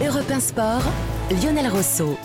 [0.00, 0.82] Europe 1 Sport,
[1.42, 2.16] Lionel Rousseau.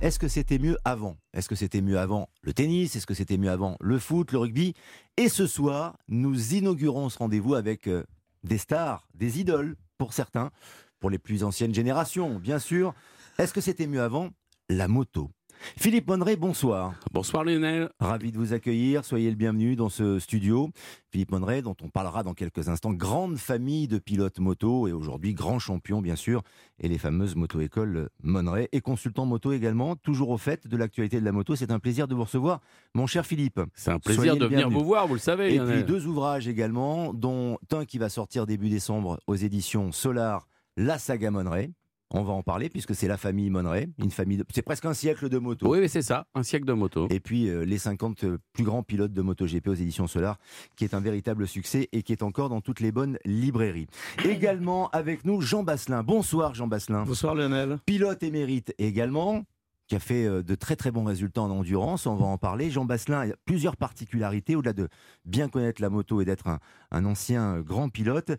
[0.00, 1.16] Est-ce que c'était mieux avant?
[1.32, 2.96] Est-ce que c'était mieux avant le tennis?
[2.96, 4.74] Est-ce que c'était mieux avant le foot, le rugby?
[5.16, 8.02] Et ce soir, nous inaugurons ce rendez-vous avec euh,
[8.42, 10.50] des stars, des idoles pour certains,
[10.98, 12.92] pour les plus anciennes générations, bien sûr.
[13.38, 14.30] Est-ce que c'était mieux avant?
[14.68, 15.30] La moto.
[15.76, 16.94] Philippe Monneret, bonsoir.
[17.12, 17.90] Bonsoir Lionel.
[18.00, 19.04] Ravi de vous accueillir.
[19.04, 20.70] Soyez le bienvenu dans ce studio.
[21.10, 25.34] Philippe Monneret, dont on parlera dans quelques instants, grande famille de pilotes moto et aujourd'hui
[25.34, 26.42] grand champion, bien sûr,
[26.78, 31.24] et les fameuses moto-écoles Monneret et consultant moto également, toujours au fait de l'actualité de
[31.24, 31.56] la moto.
[31.56, 32.60] C'est un plaisir de vous recevoir,
[32.94, 33.60] mon cher Philippe.
[33.74, 35.54] C'est un plaisir de venir vous voir, vous le savez.
[35.54, 40.48] Et puis deux ouvrages également, dont un qui va sortir début décembre aux éditions Solar,
[40.76, 41.70] La Saga Monneret
[42.10, 45.28] on va en parler puisque c'est la famille Monneret, une famille, c'est presque un siècle
[45.28, 45.68] de moto.
[45.68, 47.06] Oui, c'est ça, un siècle de moto.
[47.10, 50.38] Et puis euh, les 50 euh, plus grands pilotes de MotoGP aux éditions Solar,
[50.76, 53.86] qui est un véritable succès et qui est encore dans toutes les bonnes librairies.
[54.24, 56.02] Également avec nous Jean Basselin.
[56.02, 57.04] Bonsoir Jean Basselin.
[57.04, 57.78] Bonsoir Lionel.
[57.86, 59.44] Pilote émérite également
[59.88, 62.70] qui a fait euh, de très très bons résultats en endurance, on va en parler.
[62.70, 64.88] Jean Basselin a plusieurs particularités, au-delà de
[65.24, 66.48] bien connaître la moto et d'être
[66.90, 68.32] un ancien grand pilote.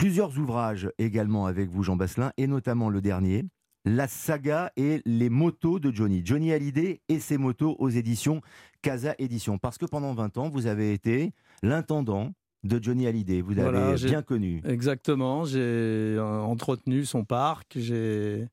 [0.00, 3.44] Plusieurs ouvrages également avec vous, Jean Basselin, et notamment le dernier,
[3.84, 6.22] La saga et les motos de Johnny.
[6.24, 8.40] Johnny Hallyday et ses motos aux éditions
[8.80, 9.58] Casa Édition.
[9.58, 12.32] Parce que pendant 20 ans, vous avez été l'intendant
[12.64, 13.42] de Johnny Hallyday.
[13.42, 14.62] Vous l'avez bien connu.
[14.64, 15.44] Exactement.
[15.44, 17.74] J'ai euh, entretenu son parc.
[17.76, 18.48] J'ai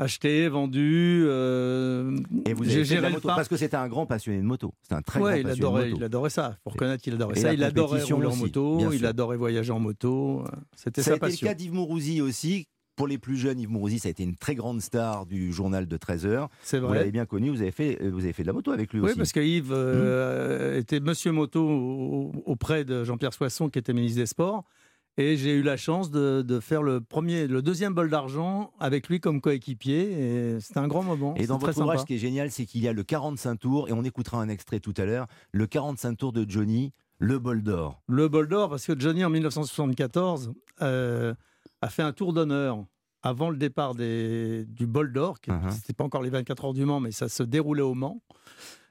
[0.00, 1.24] acheté, vendu.
[1.26, 4.74] Euh, et vous avez géré moto, parce que c'était un grand passionné de moto.
[4.82, 6.00] C'est un très grand il passionné adorait, de moto.
[6.00, 6.56] Il adorait ça.
[6.64, 7.52] Pour connaître qu'il adorait ça.
[7.52, 8.92] Il adorait rouler en moto.
[8.92, 10.44] Il adorait voyager en moto.
[10.74, 11.36] C'était sa passion.
[11.36, 12.66] C'était le cas d'Yves Mourouzi aussi.
[12.96, 15.86] Pour les plus jeunes, Yves Mourouzi, ça a été une très grande star du journal
[15.86, 16.88] de 13 h C'est vrai.
[16.88, 19.00] Vous l'avez bien connu, vous avez, fait, vous avez fait de la moto avec lui
[19.00, 19.12] aussi.
[19.12, 20.80] Oui, parce que Yves euh, hmm.
[20.80, 24.64] était monsieur moto auprès de Jean-Pierre Soisson, qui était ministre des Sports.
[25.20, 29.20] Et j'ai eu la chance de, faire le premier, le deuxième bol d'argent avec lui
[29.20, 30.12] comme coéquipier.
[30.12, 31.34] Et c'était un grand moment.
[31.36, 33.88] Et dans votre ouvrage, ce qui est génial, c'est qu'il y a le 45 tours,
[33.90, 37.62] et on écoutera un extrait tout à l'heure, le 45 tours de Johnny, le bol
[37.62, 38.00] d'or.
[38.08, 41.34] Le bol d'or, parce que Johnny, en 1974, euh,
[41.82, 42.82] a fait un tour d'honneur
[43.22, 45.36] avant le départ des, du bol d'or.
[45.46, 45.70] Uh-huh.
[45.70, 48.22] Ce n'était pas encore les 24 heures du Mans, mais ça se déroulait au Mans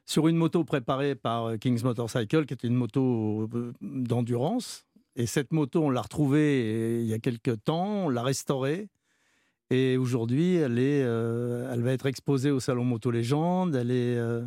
[0.05, 4.85] sur une moto préparée par Kings Motorcycle, qui était une moto euh, d'endurance.
[5.19, 8.87] Et cette moto, on l'a retrouvée euh, il y a quelques temps, on l'a restaurée.
[9.69, 13.75] Et aujourd'hui, elle, euh, elle va être exposée au Salon Moto Légende.
[13.75, 14.45] Euh,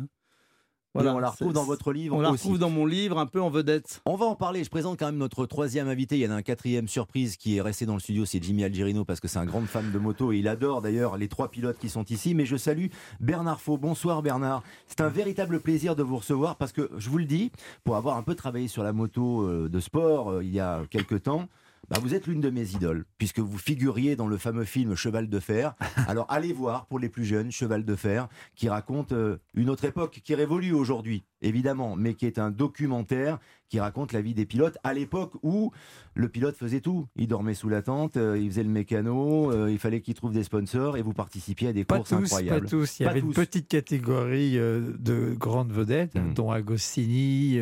[0.93, 2.15] voilà, on la retrouve dans votre livre.
[2.15, 4.01] On la retrouve dans mon livre, un peu en vedette.
[4.05, 4.63] On va en parler.
[4.63, 6.17] Je présente quand même notre troisième invité.
[6.17, 8.63] Il y en a un quatrième surprise qui est resté dans le studio, c'est Jimmy
[8.63, 11.49] Algerino parce que c'est un grand fan de moto et il adore d'ailleurs les trois
[11.49, 12.35] pilotes qui sont ici.
[12.35, 12.87] Mais je salue
[13.19, 13.77] Bernard Faux.
[13.77, 14.61] Bonsoir Bernard.
[14.87, 17.51] C'est un véritable plaisir de vous recevoir parce que je vous le dis,
[17.83, 20.83] pour avoir un peu travaillé sur la moto euh, de sport euh, il y a
[20.91, 21.47] quelques temps.
[21.93, 25.29] Bah, vous êtes l'une de mes idoles, puisque vous figuriez dans le fameux film Cheval
[25.29, 25.75] de Fer.
[26.07, 29.85] Alors allez voir pour les plus jeunes, Cheval de Fer, qui raconte euh, une autre
[29.85, 33.37] époque qui révolue aujourd'hui, évidemment, mais qui est un documentaire
[33.69, 35.71] qui raconte la vie des pilotes à l'époque où
[36.15, 37.05] le pilote faisait tout.
[37.15, 40.33] Il dormait sous la tente, euh, il faisait le mécano, euh, il fallait qu'il trouve
[40.33, 42.61] des sponsors et vous participiez à des courses incroyables.
[42.61, 46.33] Pas tous, il y avait une petite catégorie de grandes vedettes, hmm.
[46.33, 47.59] dont Agostini,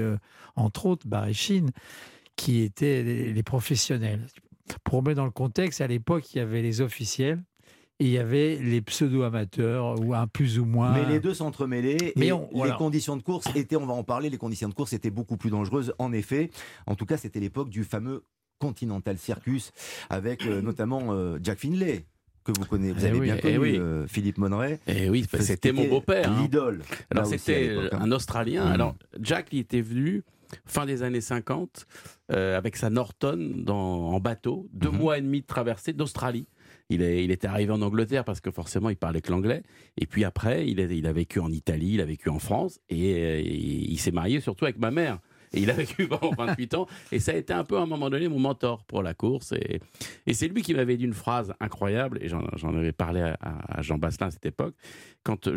[0.55, 1.71] entre autres, Chine
[2.41, 4.25] qui étaient les, professionnels.
[4.83, 7.43] Pour remettre dans le contexte, à l'époque, il y avait les officiels
[7.99, 10.91] et il y avait les pseudo-amateurs ou un plus ou moins.
[10.91, 14.39] Mais les deux s'entremêlaient et les conditions de course étaient, on va en parler, les
[14.39, 16.49] conditions de course étaient beaucoup plus dangereuses en effet.
[16.87, 18.23] En tout cas, c'était l'époque du fameux
[18.57, 19.71] Continental Circus
[20.09, 22.05] avec euh, notamment euh, Jack Finlay
[22.43, 24.79] que vous connaissez, vous eh avez bien eh connu euh, Philippe Monneret.
[24.87, 26.31] Et eh oui, c'était mon beau-père.
[26.31, 26.41] Hein.
[26.41, 26.81] L'idole.
[27.11, 27.99] Alors c'était hein.
[27.99, 28.65] un Australien.
[28.65, 28.71] Mmh.
[28.71, 30.23] Alors Jack, il était venu
[30.65, 31.85] fin des années 50,
[32.31, 34.97] euh, avec sa Norton dans, en bateau, deux mhm.
[34.97, 36.47] mois et demi de traversée d'Australie.
[36.89, 39.63] Il, est, il était arrivé en Angleterre parce que forcément il parlait que l'anglais.
[39.97, 42.79] Et puis après, il a, il a vécu en Italie, il a vécu en France
[42.89, 45.19] et, et euh, il s'est marié surtout avec ma mère.
[45.53, 46.87] Et il a vécu pendant 28 ans.
[47.11, 49.51] Et ça a été un peu à un moment donné mon mentor pour la course.
[49.53, 49.81] Et,
[50.25, 53.81] et c'est lui qui m'avait dit une phrase incroyable, et j'en avais parlé à, à,
[53.81, 54.75] Jean Basselin à cette époque.
[55.23, 55.47] Quand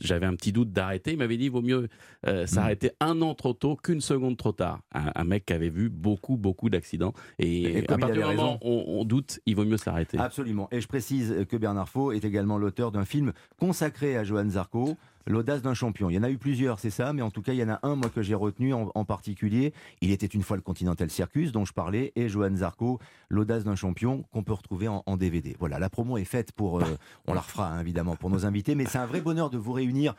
[0.00, 1.88] j'avais un petit doute d'arrêter, il m'avait dit il vaut mieux
[2.26, 4.80] euh, s'arrêter un an trop tôt qu'une seconde trop tard.
[4.92, 7.12] Un, mec qui avait vu beaucoup, beaucoup d'accidents.
[7.38, 10.18] Et, à partir du moment où on, doute, il vaut mieux s'arrêter.
[10.18, 10.68] Absolument.
[10.72, 14.96] Et je précise que Bernard Faux est également l'auteur d'un film consacré à Johan Zarco.
[15.28, 16.08] L'audace d'un champion.
[16.08, 17.68] Il y en a eu plusieurs, c'est ça, mais en tout cas, il y en
[17.68, 19.74] a un, moi, que j'ai retenu en, particulier.
[20.00, 22.98] Il était une fois le Continental Circus, dont je parlais, et Johan Zarco,
[23.28, 25.54] l'audace d'un champion, qu'on peut retrouver en, DVD.
[25.58, 26.80] Voilà, la promo est faite pour.
[26.80, 26.96] Euh,
[27.26, 29.72] on la refera, hein, évidemment, pour nos invités, mais c'est un vrai bonheur de vous
[29.72, 30.14] réunir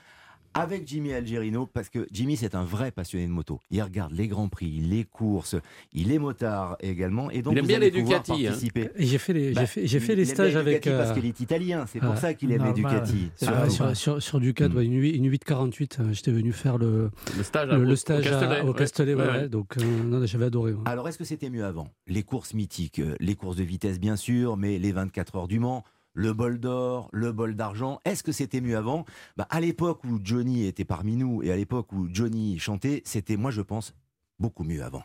[0.54, 3.60] avec Jimmy Algerino, parce que Jimmy, c'est un vrai passionné de moto.
[3.72, 5.56] Il regarde les grands prix, les courses,
[5.94, 7.30] il est motard également.
[7.32, 8.48] Et donc, il aime bien les Ducati.
[8.48, 8.54] hein.
[8.98, 10.84] J'ai fait les, Bah, fait, fait les stages avec.
[10.84, 13.04] Ducati Parce euh, qu'il est italien, c'est pour ah, ça qu'il aime les normal.
[13.04, 13.32] Ducati.
[13.48, 13.72] Ah, surtout.
[13.72, 14.82] sur, sur, sur Ducat, Mm.
[14.82, 17.96] une, 8, une 848, euh, j'étais venu faire le, Le stage, à- le, au- à-
[17.96, 18.74] Castellet, au ouais.
[18.78, 19.14] Castellet.
[19.16, 19.38] ouais, Ouais, ouais.
[19.44, 19.50] ouais.
[19.50, 20.74] Donc, euh, j'avais adoré.
[20.74, 20.82] ouais.
[20.86, 21.88] Alors, est-ce que c'était mieux avant?
[22.08, 25.60] Les courses mythiques, euh, les courses de vitesse, bien sûr, mais les 24 heures du
[25.60, 29.06] Mans, le bol d'or, le bol d'argent, est-ce que c'était mieux avant?
[29.38, 33.38] Bah, À l'époque où Johnny était parmi nous et à l'époque où Johnny chantait, c'était,
[33.38, 33.94] moi, je pense,
[34.40, 35.04] beaucoup mieux avant.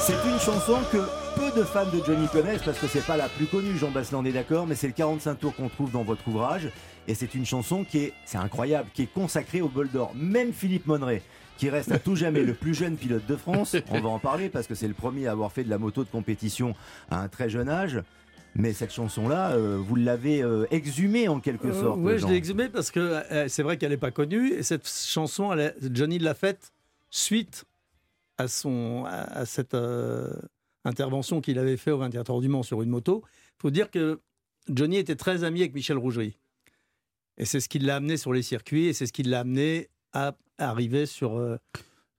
[0.00, 3.28] C'est une chanson que peu de fans de Johnny connaissent parce que c'est pas la
[3.28, 6.02] plus connue, Jean Basseland on est d'accord, mais c'est le 45 tours qu'on trouve dans
[6.02, 6.68] votre ouvrage.
[7.08, 10.12] Et c'est une chanson qui est, c'est incroyable, qui est consacrée au bol d'or.
[10.14, 11.22] Même Philippe Monneret,
[11.58, 14.48] qui reste à tout jamais le plus jeune pilote de France, on va en parler
[14.48, 16.74] parce que c'est le premier à avoir fait de la moto de compétition
[17.10, 18.00] à un très jeune âge.
[18.56, 21.98] Mais cette chanson-là, euh, vous l'avez euh, exhumée en quelque Euh, sorte.
[21.98, 24.52] ouais, je l'ai exhumé parce que c'est vrai qu'elle n'est pas connue.
[24.52, 26.72] Et cette chanson, elle Johnny l'a faite
[27.10, 27.64] suite
[28.38, 29.76] à, son, à, à cette
[30.84, 33.22] intervention qu'il avait fait au 24 heures du Mans sur une moto.
[33.58, 34.20] Il faut dire que
[34.68, 36.36] Johnny était très ami avec Michel Rougerie.
[37.38, 39.88] Et c'est ce qui l'a amené sur les circuits et c'est ce qui l'a amené
[40.12, 41.56] à arriver sur, euh,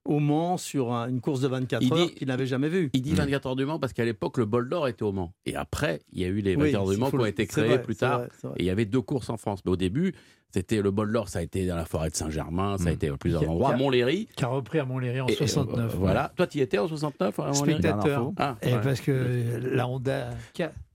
[0.04, 2.90] au Mans sur un- une course de 24 Il heures qu'il n'avait jamais vue.
[2.92, 5.32] Il dit 24 heures du Mans parce qu'à l'époque, le bol d'or était au Mans.
[5.46, 7.46] Et après, il y a eu les 24 Oui, heures du Mans qui ont été
[7.46, 8.18] vrai, plus tard.
[8.20, 8.56] vrai, c'est vrai.
[8.58, 9.60] Et il y avait deux courses en France.
[9.64, 10.14] Mais au début,
[10.52, 12.94] c'était le bol d'or, ça a été dans la forêt de Saint-Germain, ça a Mm.
[12.94, 14.28] été à plusieurs Qui a- endroits, qui a- Montlhéry.
[14.36, 15.94] Qui a repris à Montlhéry en Et, euh, 69.
[15.96, 16.32] voilà.
[16.36, 18.32] Toi, tu y étais en 69 à Montlhéry Spectateur.
[18.38, 18.80] Ah, Et ouais.
[18.82, 20.30] parce que la Honda.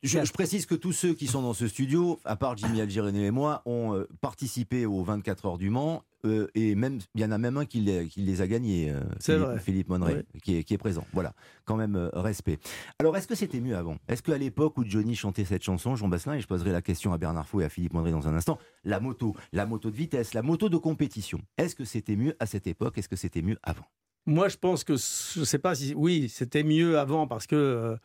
[0.04, 3.16] Je, je précise que tous ceux qui sont dans ce studio, à part Jimmy Algirene
[3.18, 6.04] et moi, ont euh, participé aux 24 heures du Mans.
[6.26, 8.90] Euh, et même, il y en a même un qui les, qui les a gagnés,
[8.92, 9.60] euh, C'est Philippe, vrai.
[9.60, 11.06] Philippe Monneret, qui, est, qui est présent.
[11.14, 11.34] Voilà,
[11.66, 12.60] quand même euh, respect.
[13.00, 13.98] Alors, est-ce que c'était mieux avant?
[14.08, 17.14] Est-ce qu'à l'époque où Johnny chantait cette chanson, Jean Basselin, et je poserai la question
[17.14, 19.96] à Bernard Faux et à Philippe Monneret dans un instant, la moto, la moto de
[19.96, 22.98] vitesse, la moto de compétition, est-ce que c'était mieux à cette époque?
[22.98, 23.86] Est-ce que c'était mieux avant?
[24.26, 27.98] Moi, je pense que je ne sais pas si oui, c'était mieux avant parce que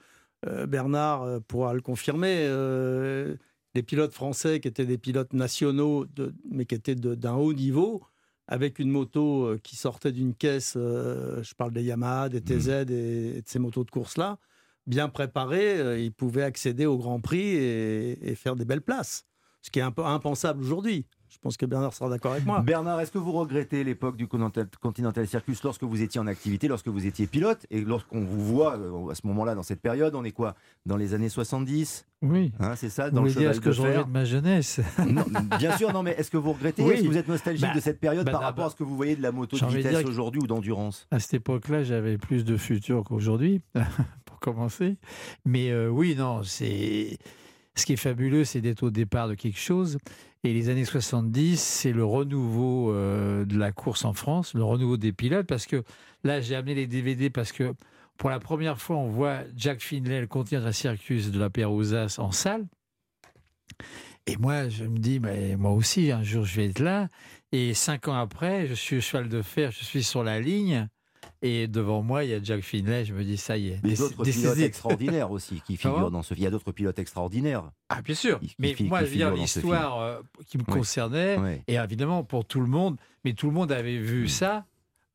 [0.46, 2.46] euh, Bernard pourra le confirmer.
[3.76, 8.02] Les pilotes français qui étaient des pilotes nationaux, de- mais qui étaient d'un haut niveau,
[8.48, 12.68] avec une moto euh, qui sortait d'une caisse, euh, je parle des Yamaha, des TZ
[12.68, 14.38] et, et de ces motos de course-là,
[14.86, 19.24] bien préparées, euh, ils pouvaient accéder au Grand Prix et, et faire des belles places.
[19.62, 21.06] Ce qui est un peu impensable aujourd'hui.
[21.36, 22.60] Je pense que Bernard sera d'accord avec moi.
[22.62, 26.66] Bernard, est-ce que vous regrettez l'époque du Continental, Continental Circus lorsque vous étiez en activité,
[26.66, 30.14] lorsque vous étiez pilote et lorsqu'on vous voit euh, à ce moment-là, dans cette période,
[30.14, 30.54] on est quoi?
[30.86, 32.52] Dans les années 70 Oui.
[32.58, 34.80] hein, C'est ça Vous Dans le voulez dire, est-ce que de je regrette ma jeunesse?
[35.06, 35.24] Non,
[35.58, 36.82] Bien sûr, non, mais est-ce que vous regrettez?
[36.82, 36.94] Oui.
[36.94, 38.76] Est-ce que vous êtes nostalgique Bah, de cette période bah, par bah, rapport à ce
[38.76, 41.06] que vous voyez de la moto de vitesse aujourd'hui ou d'endurance?
[41.10, 43.60] À cette époque-là, j'avais plus de futur qu'aujourd'hui,
[44.24, 44.96] pour commencer.
[45.44, 47.18] Mais euh, oui, non, c'est.
[47.76, 49.98] Ce qui est fabuleux, c'est d'être au départ de quelque chose.
[50.44, 54.96] Et les années 70, c'est le renouveau euh, de la course en France, le renouveau
[54.96, 55.46] des pilotes.
[55.46, 55.82] Parce que
[56.24, 57.74] là, j'ai amené les DVD parce que
[58.16, 62.32] pour la première fois, on voit Jack Finlay, le Continental Circus de la Pérousas en
[62.32, 62.66] salle.
[64.26, 67.08] Et moi, je me dis, mais moi aussi, un jour, je vais être là.
[67.52, 70.88] Et cinq ans après, je suis au cheval de fer, je suis sur la ligne.
[71.42, 73.04] Et devant moi, il y a Jack Finlay.
[73.04, 73.80] Je me dis, ça y est.
[73.84, 76.34] Mais d'autres pilotes extraordinaires aussi qui figurent dans ce.
[76.34, 77.70] Il y a d'autres pilotes extraordinaires.
[77.88, 78.40] Ah, bien sûr.
[78.40, 80.72] Qui- Mais moi, qui je veux dire, l'histoire euh, qui me Oui.
[80.74, 84.28] concernait, et évidemment pour tout le monde, mais tout le monde avait vu Mm.
[84.28, 84.64] ça,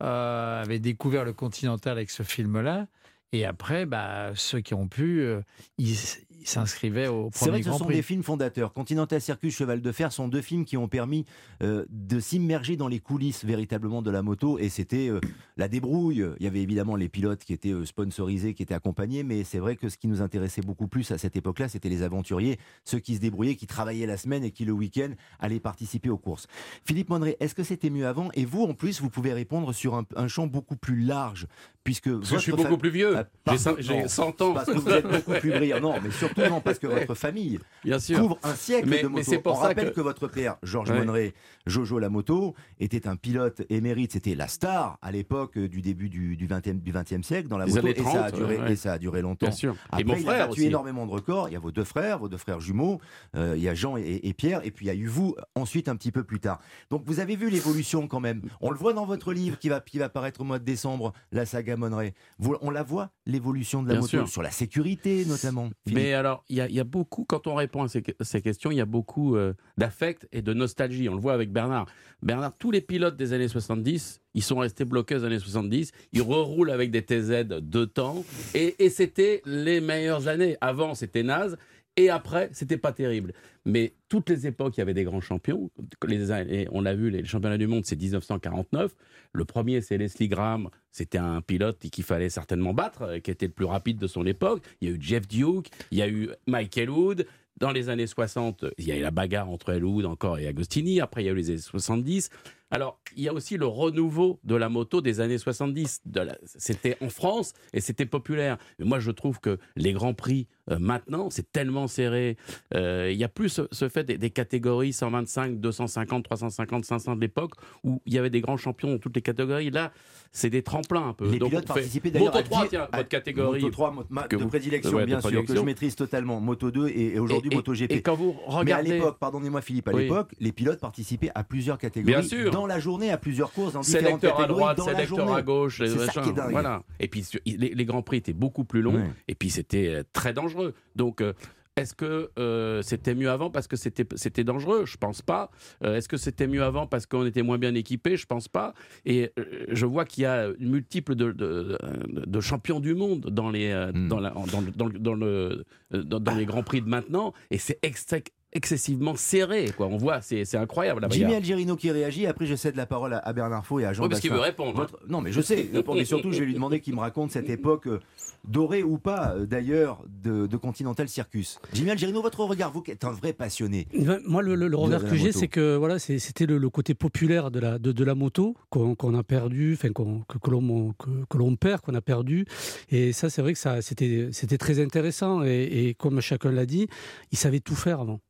[0.02, 2.86] euh, avait découvert le Continental avec ce film-là.
[3.32, 5.40] Et après, bah, ceux qui ont pu, euh,
[5.78, 5.96] ils
[6.42, 7.94] ils s'inscrivaient au C'est vrai premier que ce Grand sont Prix.
[7.96, 8.72] des films fondateurs.
[8.72, 11.24] Continental Circus, Cheval de Fer sont deux films qui ont permis
[11.62, 14.58] euh, de s'immerger dans les coulisses véritablement de la moto.
[14.58, 15.20] Et c'était euh,
[15.56, 16.24] la débrouille.
[16.40, 19.22] Il y avait évidemment les pilotes qui étaient euh, sponsorisés, qui étaient accompagnés.
[19.22, 22.02] Mais c'est vrai que ce qui nous intéressait beaucoup plus à cette époque-là, c'était les
[22.02, 26.10] aventuriers, ceux qui se débrouillaient, qui travaillaient la semaine et qui le week-end allaient participer
[26.10, 26.46] aux courses.
[26.84, 28.30] Philippe Mondré, est-ce que c'était mieux avant?
[28.34, 31.46] Et vous, en plus, vous pouvez répondre sur un, un champ beaucoup plus large.
[31.84, 33.16] Puisque Parce que je suis beaucoup plus vieux.
[33.16, 34.06] Ah, J'ai pardon, cent- J'ai non.
[34.08, 34.52] 100 ans.
[34.54, 35.80] Parce que vous êtes beaucoup plus brillant.
[35.80, 38.18] Non, mais surtout non, parce que votre famille Bien sûr.
[38.20, 39.30] couvre un siècle Mais- de mais moto.
[39.30, 40.00] c'est pour On ça rappelle que- que...
[40.00, 40.98] votre père, Georges Ouais.
[40.98, 41.34] Monneret,
[41.66, 44.12] Jojo Lamoto, était un pilote émérite.
[44.12, 47.58] C'était la star à l'époque euh, du début du, du 20e, du 20e siècle dans
[47.58, 47.86] la moto.
[47.86, 48.72] et, ça a 30, duré, ouais.
[48.72, 49.46] et ça a duré longtemps.
[49.46, 49.76] Bien sûr.
[49.88, 50.66] Après, et mon il a frère battu aussi.
[50.68, 51.48] énormément de records.
[51.48, 53.00] Il y a vos deux frères, vos deux frères jumeaux.
[53.36, 54.60] Euh, il y a Jean et, et Pierre.
[54.64, 56.60] Et puis il y a eu vous ensuite un petit peu plus tard.
[56.90, 58.42] Donc vous avez vu l'évolution quand même.
[58.60, 61.12] On le voit dans votre livre qui va, qui va paraître au mois de décembre,
[61.30, 62.14] la saga Monneret.
[62.38, 64.28] Vous- on la voit, l'évolution de la Bien moto, sûr.
[64.28, 65.70] sur la sécurité notamment.
[65.86, 66.02] Philippe.
[66.02, 68.84] Mais alors, il y, a- beaucoup, quand on répond à ces, questions, il y a
[68.86, 71.08] beaucoup euh, d'affect et de nostalgie.
[71.08, 71.86] On le voit avec Bernard.
[72.22, 75.90] Bernard, tous les pilotes des années 70, ils sont restés bloqués aux années 70.
[76.12, 78.24] Ils reroulent avec des TZ deux temps.
[78.54, 80.56] Et, et c'était les meilleures années.
[80.60, 81.56] Avant, c'était naze.
[81.96, 83.34] Et après, c'était pas terrible.
[83.66, 85.70] Mais toutes les époques, il y avait des grands champions.
[86.08, 88.94] Les, on l'a vu, les championnats du monde, c'est 1949.
[89.34, 90.70] Le premier, c'est Leslie Graham.
[90.90, 94.24] C'était un pilote qu'il fallait certainement battre, euh, qui était le plus rapide de son
[94.26, 94.62] époque.
[94.80, 97.26] Il y a eu Jeff Duke, il y a eu Michael Wood.
[97.58, 101.00] Dans les années 60, il y a eu la bagarre entre Elwood encore et Agostini.
[101.00, 102.30] Après, il y a eu les années 70.
[102.70, 106.00] Alors, il y a aussi le renouveau de la moto des années 70.
[106.06, 108.56] De la- C'était en France et c'était populaire.
[108.78, 112.36] Mais moi, je trouve que les grands prix, euh, maintenant, c'est tellement serré.
[112.74, 117.16] Euh, il y a plus ce, ce fait des, des catégories 125, 250, 350, 500
[117.16, 117.52] de l'époque
[117.84, 119.70] où il y avait des grands champions dans toutes les catégories.
[119.70, 119.92] Là,
[120.30, 121.28] c'est des tremplins un peu.
[121.30, 123.60] Les Donc, pilotes participaient d'ailleurs Moto à 3, dix- tiens, à- votre catégorie.
[123.60, 126.40] Moto 3, mo- ma- de vous- prédilection, ouais, de bien sûr, que je maîtrise totalement.
[126.40, 127.92] Moto 2 et, et aujourd'hui Moto GP.
[127.92, 128.90] Et quand vous Mais à regardez.
[128.92, 130.04] l'époque, pardonnez-moi Philippe, à Oui.
[130.04, 132.50] l'époque, les pilotes participaient à plusieurs catégories Bien sûr.
[132.50, 135.32] dans la journée, à plusieurs courses, dans différentes sélecteur à catégories droite, dans la journée.
[135.34, 136.50] à gauche, les C'est ça machins, qui est dingue.
[136.52, 136.82] Voilà.
[137.00, 139.10] Et puis les, les grands prix étaient beaucoup plus longs, Ouais.
[139.28, 140.51] et puis c'était euh, très dangereux.
[140.96, 141.32] Donc euh,
[141.76, 144.84] est-ce que euh, c'était mieux avant parce que c'était dangereux?
[144.84, 145.50] Je pense pas.
[145.82, 148.18] Euh, est-ce que c'était mieux avant parce qu'on était moins bien équipé?
[148.18, 148.74] Je pense pas.
[149.06, 151.78] Et euh, je vois qu'il y a une multiple de, de,
[152.26, 153.70] de champions du monde dans les
[154.08, 157.32] dans, la, dans, le- dans, le- dans le dans, dans les grands prix de maintenant,
[157.50, 158.18] et c'est extra-
[158.52, 159.70] excessivement serré.
[159.76, 159.86] Quoi.
[159.86, 161.00] On voit, c'est c'est incroyable.
[161.00, 161.34] La Jimmy.
[161.34, 164.02] Algerino qui réagit, après je cède la parole à, à Bernard Faux et à Jean
[164.04, 164.70] Oui, parce qu'il veut répondre.
[164.78, 164.86] hein.
[164.90, 167.48] Votre- Non, mais je sais, mais surtout, je vais lui demander qu'il me raconte cette
[167.50, 168.00] époque euh,
[168.46, 171.58] dorée ou pas, euh, d'ailleurs, de, de Continental Circus.
[171.72, 173.86] Jimmy Algerino, votre regard, vous qui êtes un vrai passionné.
[173.98, 175.38] Ben, Moi, le, le- le regard que j'ai, moto.
[175.38, 178.54] c'est que voilà, c'est- c'était le, le côté populaire de la, de, de la moto
[178.70, 182.44] qu'on qu'on a perdu, enfin que, que l'on que, que l'on perd, qu'on a perdu.
[182.90, 185.42] Et ça, c'est vrai que ça, c'était c'était très intéressant.
[185.44, 186.86] Et, et comme chacun l'a dit,
[187.30, 188.20] ils savaient tout faire avant.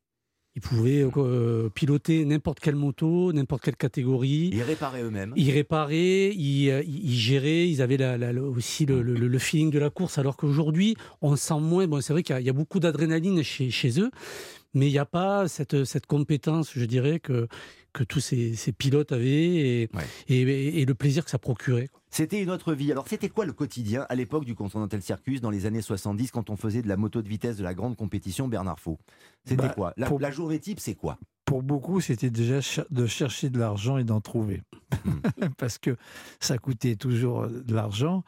[0.55, 4.51] Ils pouvaient euh, piloter n'importe quelle moto, n'importe quelle catégorie.
[4.53, 5.33] Ils réparaient eux-mêmes.
[5.35, 9.79] Ils réparaient, ils, euh, ils géraient, ils avaient la- aussi le, le- le feeling de
[9.79, 11.87] la course, alors qu'aujourd'hui, on sent moins.
[11.87, 14.11] Bon, c'est vrai qu'il y y, a beaucoup d'adrénaline chez, chez eux,
[14.75, 17.49] mais il n'y a pas cette, cette compétence, je dirais, que,
[17.95, 20.03] que tous ces, ces pilotes avaient et, Ouais.
[20.29, 21.89] et, et- et le plaisir que ça procurait.
[21.89, 22.02] quoi.
[22.13, 22.93] C'était une autre vie.
[22.93, 26.51] Alors, c'était quoi le quotidien à l'époque du Continental Circus dans les années 70 quand
[26.51, 28.99] on faisait de la moto de vitesse de la grande compétition Bernard Faux?
[29.47, 29.95] C'était Bah, quoi?
[29.97, 31.19] La, pour- la journée type, c'est quoi?
[31.47, 34.63] Pour beaucoup, c'était déjà de chercher de l'argent et d'en trouver.
[35.59, 35.97] Parce que
[36.39, 38.25] ça coûtait toujours euh, de l'argent.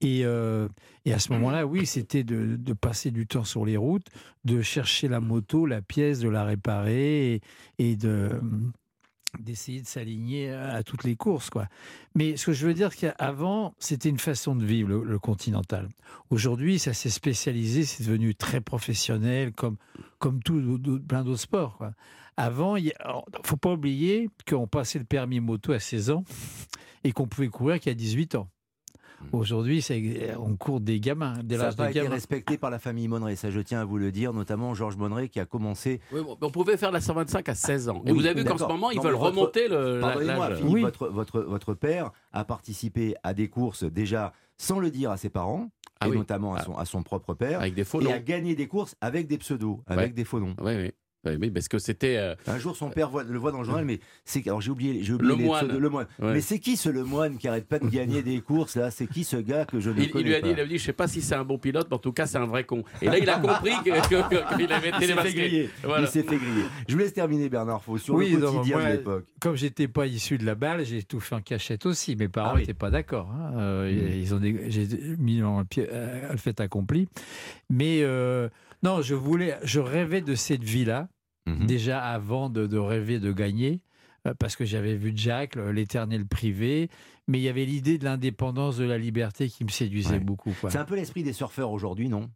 [0.00, 0.68] Et, euh,
[1.04, 4.06] et à ce moment-là, oui, c'était de, de passer du temps sur les routes,
[4.44, 7.40] de chercher la moto, la pièce, de la réparer et,
[7.78, 8.40] et de
[9.38, 11.66] d'essayer de s'aligner à toutes les courses quoi.
[12.14, 15.88] Mais ce que je veux dire c'est qu'avant c'était une façon de vivre le, continental.
[16.30, 19.76] Aujourd'hui, ça s'est spécialisé, c'est devenu très professionnel comme
[20.18, 21.92] comme tout plein d'autres sports quoi.
[22.36, 26.24] Avant, il alors, faut pas oublier qu'on passait le permis moto à 16 ans
[27.02, 28.48] et qu'on pouvait courir qu'à 18 ans.
[29.32, 33.08] Aujourd'hui, c'est- on court des gamins, dès Ça n'a pas été respecté par la famille
[33.08, 36.00] Monneray, ça je tiens à vous le dire, notamment Georges Monneray qui a commencé.
[36.12, 38.02] Oui, bon, on pouvait faire la 125 à 16 ans.
[38.06, 40.06] Et Oui, vous avez vu qu'en ce moment, ils Non, veulent votre- remonter le, la-
[40.08, 40.80] Pardonnez-moi, Oui.
[40.82, 45.28] votre, votre, votre père a participé à des courses déjà sans le dire à ses
[45.30, 45.68] parents,
[46.00, 46.16] Ah et oui.
[46.16, 46.64] notamment à Ah.
[46.64, 48.12] son, à son propre père, Avec des faux et noms.
[48.12, 50.12] a gagné des courses avec des pseudos, avec Ouais.
[50.12, 50.54] des faux noms.
[50.60, 50.90] Oui, oui.
[51.24, 52.16] Oui, parce que c'était.
[52.16, 54.70] euh, Un jour, son père voit- le voit dans le journal, mais c'est alors j'ai
[54.70, 55.76] oublié, j'ai oublié Le les moine.
[55.78, 56.06] le moine.
[56.20, 56.32] Ouais.
[56.34, 58.90] Mais c'est qui ce le moine qui arrête pas de gagner des courses là?
[58.90, 60.60] C'est qui ce gars que je ne il, il connais lui a pas dit, il
[60.60, 62.38] a dit, je sais pas si c'est un bon pilote, mais en tout cas, c'est
[62.38, 62.82] un vrai con.
[63.02, 65.34] Et là, il a compris que- que- que- qu'il avait été Il s'est fait démasqué.
[65.34, 65.70] griller.
[65.82, 66.02] Voilà.
[66.04, 66.64] Il s'est fait griller.
[66.88, 69.24] Je vous laisse terminer Bernard Faux sur Oui, le quotidien moi, de l'époque.
[69.40, 72.14] Comme j'étais pas issu de la balle, j'ai tout fait en cachette aussi.
[72.16, 72.60] Mes parents Ah oui.
[72.60, 73.28] n'étaient pas d'accord.
[73.32, 73.52] hein.
[73.58, 74.20] Euh, Mm.
[74.20, 74.86] Ils ont des- j'ai
[75.18, 77.08] mis en pied, euh, le fait accompli.
[77.70, 78.48] Mais euh,
[78.82, 81.08] non, je voulais, je rêvais de cette vie-là
[81.46, 81.66] Mhm.
[81.66, 83.80] déjà avant de, de rêver de gagner.
[84.26, 86.90] euh, Parce que j'avais vu Jack, l'éternel privé,
[87.26, 90.18] mais il y avait l'idée de l'indépendance, de la liberté qui me séduisait Ouais.
[90.20, 90.52] beaucoup.
[90.60, 90.70] quoi.
[90.70, 92.28] C'est un peu l'esprit des surfeurs aujourd'hui, non?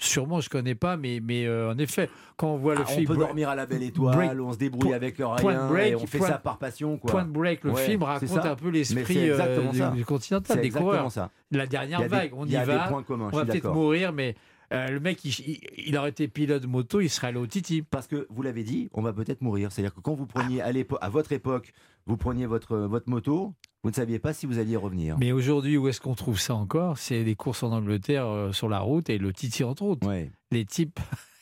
[0.00, 2.92] Sûrement, je connais pas, mais, mais euh, en effet, quand on voit le Ah, On
[2.94, 5.34] film peut Bra- dormir à la belle étoile, Break- on se débrouille Point- avec rien,
[5.36, 6.98] Point Break, et on fait Point- ça par passion.
[6.98, 7.10] Quoi.
[7.10, 8.52] Point Break, le Ouais, film raconte ça.
[8.52, 9.90] un peu l'esprit exactement euh, ça.
[9.90, 11.10] du, du continental, C'est des coureurs.
[11.10, 11.30] ça.
[11.50, 12.84] La dernière a des- vague, on il y, y va.
[12.84, 14.36] des points communs, on va peut-être mourir, mais
[14.72, 17.82] euh, le mec, il, aurait été pilote moto, il serait allé au Titi.
[17.82, 19.72] Parce que vous l'avez dit, on va peut-être mourir.
[19.72, 21.72] C'est-à-dire que quand vous preniez à, votre époque,
[22.06, 25.16] vous preniez votre, votre moto, vous ne saviez pas si vous alliez revenir.
[25.18, 26.98] Mais aujourd'hui, où est-ce qu'on trouve ça encore?
[26.98, 30.06] C'est les courses en Angleterre euh, sur la route et le Titi entre autres.
[30.06, 30.30] Ouais.
[30.50, 31.00] Les types,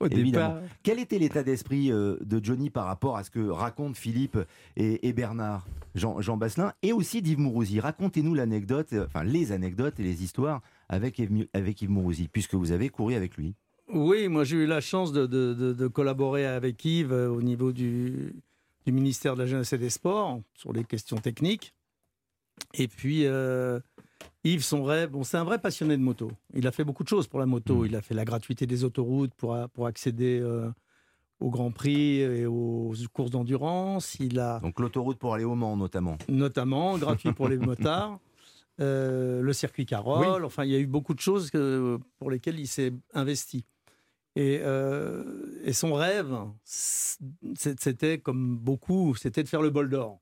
[0.00, 0.54] au Évidemment.
[0.54, 0.62] départ.
[0.82, 4.38] Quel était l'état d'esprit euh, de Johnny par rapport à ce que racontent Philippe
[4.76, 7.80] et, et Bernard, Jean, Jean Basselin, et aussi d'Yves Mourouzi?
[7.80, 11.20] Racontez-nous l'anecdote, euh, enfin les anecdotes et les histoires avec
[11.52, 13.54] avec Yves Mourouzi, puisque vous avez couru avec lui.
[13.92, 17.40] Oui, moi j'ai eu la chance de, de- de- de collaborer avec Yves euh, au
[17.42, 18.34] niveau du,
[18.86, 21.72] du ministère de la Jeunesse et des Sports sur les questions techniques.
[22.74, 23.80] Et puis euh,
[24.52, 26.30] Yves, son rêve, bon, c'est un vrai passionné de moto.
[26.54, 27.82] Il a fait beaucoup de choses pour la moto.
[27.82, 27.86] Mm.
[27.86, 30.70] Il a fait la gratuité des autoroutes pour, pour accéder euh,
[31.40, 34.16] au Grand Prix et aux courses d'endurance.
[34.20, 36.16] Il a Donc l'autoroute pour aller au Mans notamment.
[36.28, 38.18] notamment gratuit pour les motards,
[38.80, 40.44] euh, le circuit Carole.
[40.44, 43.64] Enfin, il y a eu beaucoup de choses que- pour lesquelles il s'est investi.
[44.36, 46.32] Et, euh, et son rêve,
[47.54, 50.20] c'était comme beaucoup, c'était de faire le bol d'or.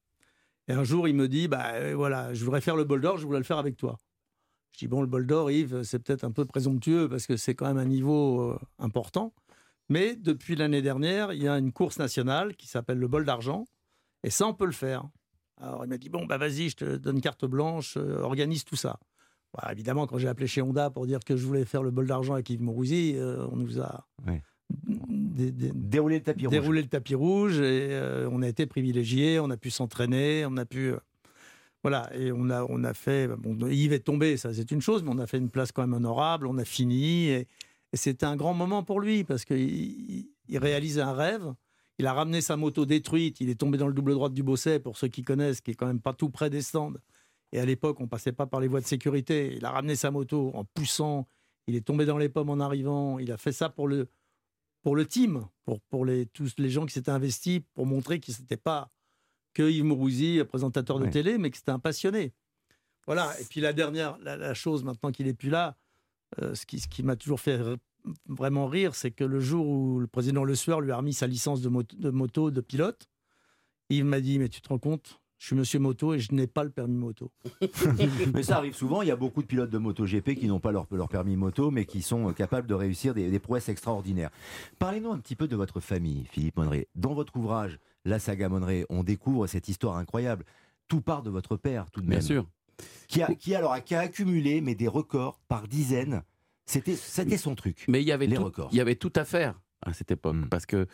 [0.69, 3.25] Et un jour, il me dit, bah voilà, je voudrais faire le bol d'or, je
[3.25, 3.99] voudrais le faire avec toi.
[4.77, 7.55] Je dis bon, le bol d'or, Yves, c'est peut-être un peu présomptueux parce que c'est
[7.55, 9.33] quand même un niveau euh, important.
[9.89, 13.65] Mais depuis l'année dernière, il y a une course nationale qui s'appelle le bol d'argent,
[14.23, 15.09] et ça, on peut le faire.
[15.63, 18.77] Alors il m'a dit bon bah vas-y, je te donne carte blanche, euh, organise tout
[18.77, 18.99] ça.
[19.55, 22.07] Bah, évidemment, quand j'ai appelé chez Honda pour dire que je voulais faire le bol
[22.07, 24.43] d'argent avec Yves Mourouzi, euh, on nous a Ouais.
[24.89, 26.53] dé- dé- Dérouler le tapis rouge.
[26.53, 27.99] déroulé le tapis rouge et
[28.31, 30.93] on a été privilégiés, on a pu s'entraîner, on a pu
[31.87, 35.05] voilà et on a on a fait bon Yves est tombé, ça c'est une chose,
[35.05, 37.47] mais on a fait une place quand même honorable, on a fini et,
[37.93, 41.55] c'était un grand moment pour lui parce qu'il il, réalise un rêve.
[42.01, 44.81] Il a ramené sa moto détruite, il est tombé dans le double droit du Bosset,
[44.81, 46.95] pour ceux qui connaissent, qui est quand même pas tout près des stands.
[47.53, 49.55] Et à l'époque, on passait pas par les voies de sécurité.
[49.57, 51.29] Il a ramené sa moto en poussant,
[51.69, 53.21] il est tombé dans les pommes en arrivant.
[53.21, 54.09] Il a fait ça pour le,
[54.83, 58.33] pour le team, pour, pour les, tous les gens qui s'étaient investis, pour montrer que
[58.33, 58.91] c'était pas
[59.57, 62.35] que Yves Mourouzi, présentateur de télé, mais que c'était un passionné.
[63.07, 63.33] Voilà.
[63.41, 65.79] Et puis la dernière, la, la chose, maintenant qu'il est plus là,
[66.43, 67.59] euh, ce qui, ce qui m'a toujours fait
[68.29, 71.27] vraiment rire, c'est que le jour où le président Le Sueur lui a remis sa
[71.27, 73.09] licence de moto, de, moto, de pilote,
[73.89, 76.47] Yves m'a dit Mais tu te rends compte Je suis monsieur moto et je n'ai
[76.47, 77.33] pas le permis moto.
[78.35, 80.73] Mais ça arrive souvent, il y a beaucoup de pilotes de MotoGP qui n'ont pas
[80.73, 84.31] leur, leur permis moto, mais qui sont capables de réussir des, des prouesses extraordinaires.
[84.79, 86.89] Parlez-nous un petit peu de votre famille, Philippe Monneray.
[86.95, 88.49] Dans votre ouvrage, La saga
[88.89, 90.45] on découvre cette histoire incroyable.
[90.89, 92.19] Tout part de votre père, tout de même.
[92.21, 92.47] Bien sûr.
[93.09, 96.23] Qui a, qui, alors, a- qui a accumulé mais des records par dizaines.
[96.67, 97.85] C'était, c'était son truc.
[97.89, 98.69] Mais il y avait Les tout, records.
[98.73, 100.37] il y avait tout à faire à cette époque.
[100.37, 100.49] Mm.
[100.49, 100.87] Parce que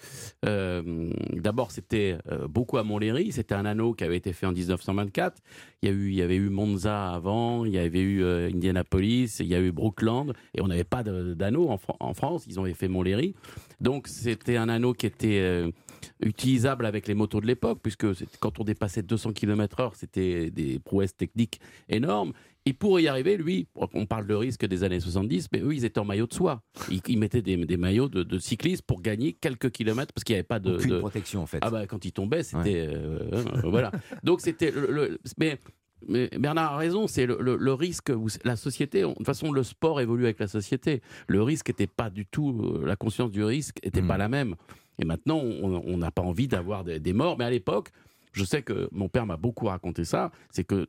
[0.44, 3.32] euh, d'abord, c'était euh, beaucoup à Montlhéry.
[3.32, 5.38] C'était un anneau qui avait été fait en 1924.
[5.82, 8.48] Il y, a eu, il y avait eu Monza avant, il y avait eu euh,
[8.52, 10.32] Indianapolis, il y a eu Brookland.
[10.54, 12.44] Et on n'avait pas d'anneau en, en France.
[12.46, 13.34] Ils ont fait Montlhéry.
[13.80, 15.72] Donc, c'était un anneau qui était
[16.20, 18.06] utilisable avec les motos de l'époque, puisque
[18.40, 22.32] quand on dépassait 200 km/h, c'était des prouesses techniques énormes.
[22.64, 25.84] Et pour y arriver, lui, on parle de risque des années 70, mais eux, ils
[25.84, 26.62] étaient en maillot de soie.
[26.90, 30.34] Ils, ils mettaient des, des maillots de, de cyclistes pour gagner quelques kilomètres, parce qu'il
[30.34, 30.74] n'y avait pas de...
[30.76, 31.58] Aucune de- protection, en fait.
[31.60, 32.86] Ah bah quand il tombait, c'était...
[32.88, 33.90] euh, euh, voilà.
[34.22, 34.70] Donc c'était...
[34.70, 35.58] le- le- mais,
[36.06, 39.26] mais Bernard a raison, c'est le, le- le risque, où la société, on- de toute
[39.26, 41.02] façon le sport évolue avec la société.
[41.26, 44.54] Le risque n'était pas du tout, euh, la conscience du risque n'était pas la même.
[44.98, 47.88] Et maintenant, on n'a pas envie d'avoir des, des morts, mais à l'époque,
[48.32, 50.86] je sais que mon père m'a beaucoup raconté ça, c'est que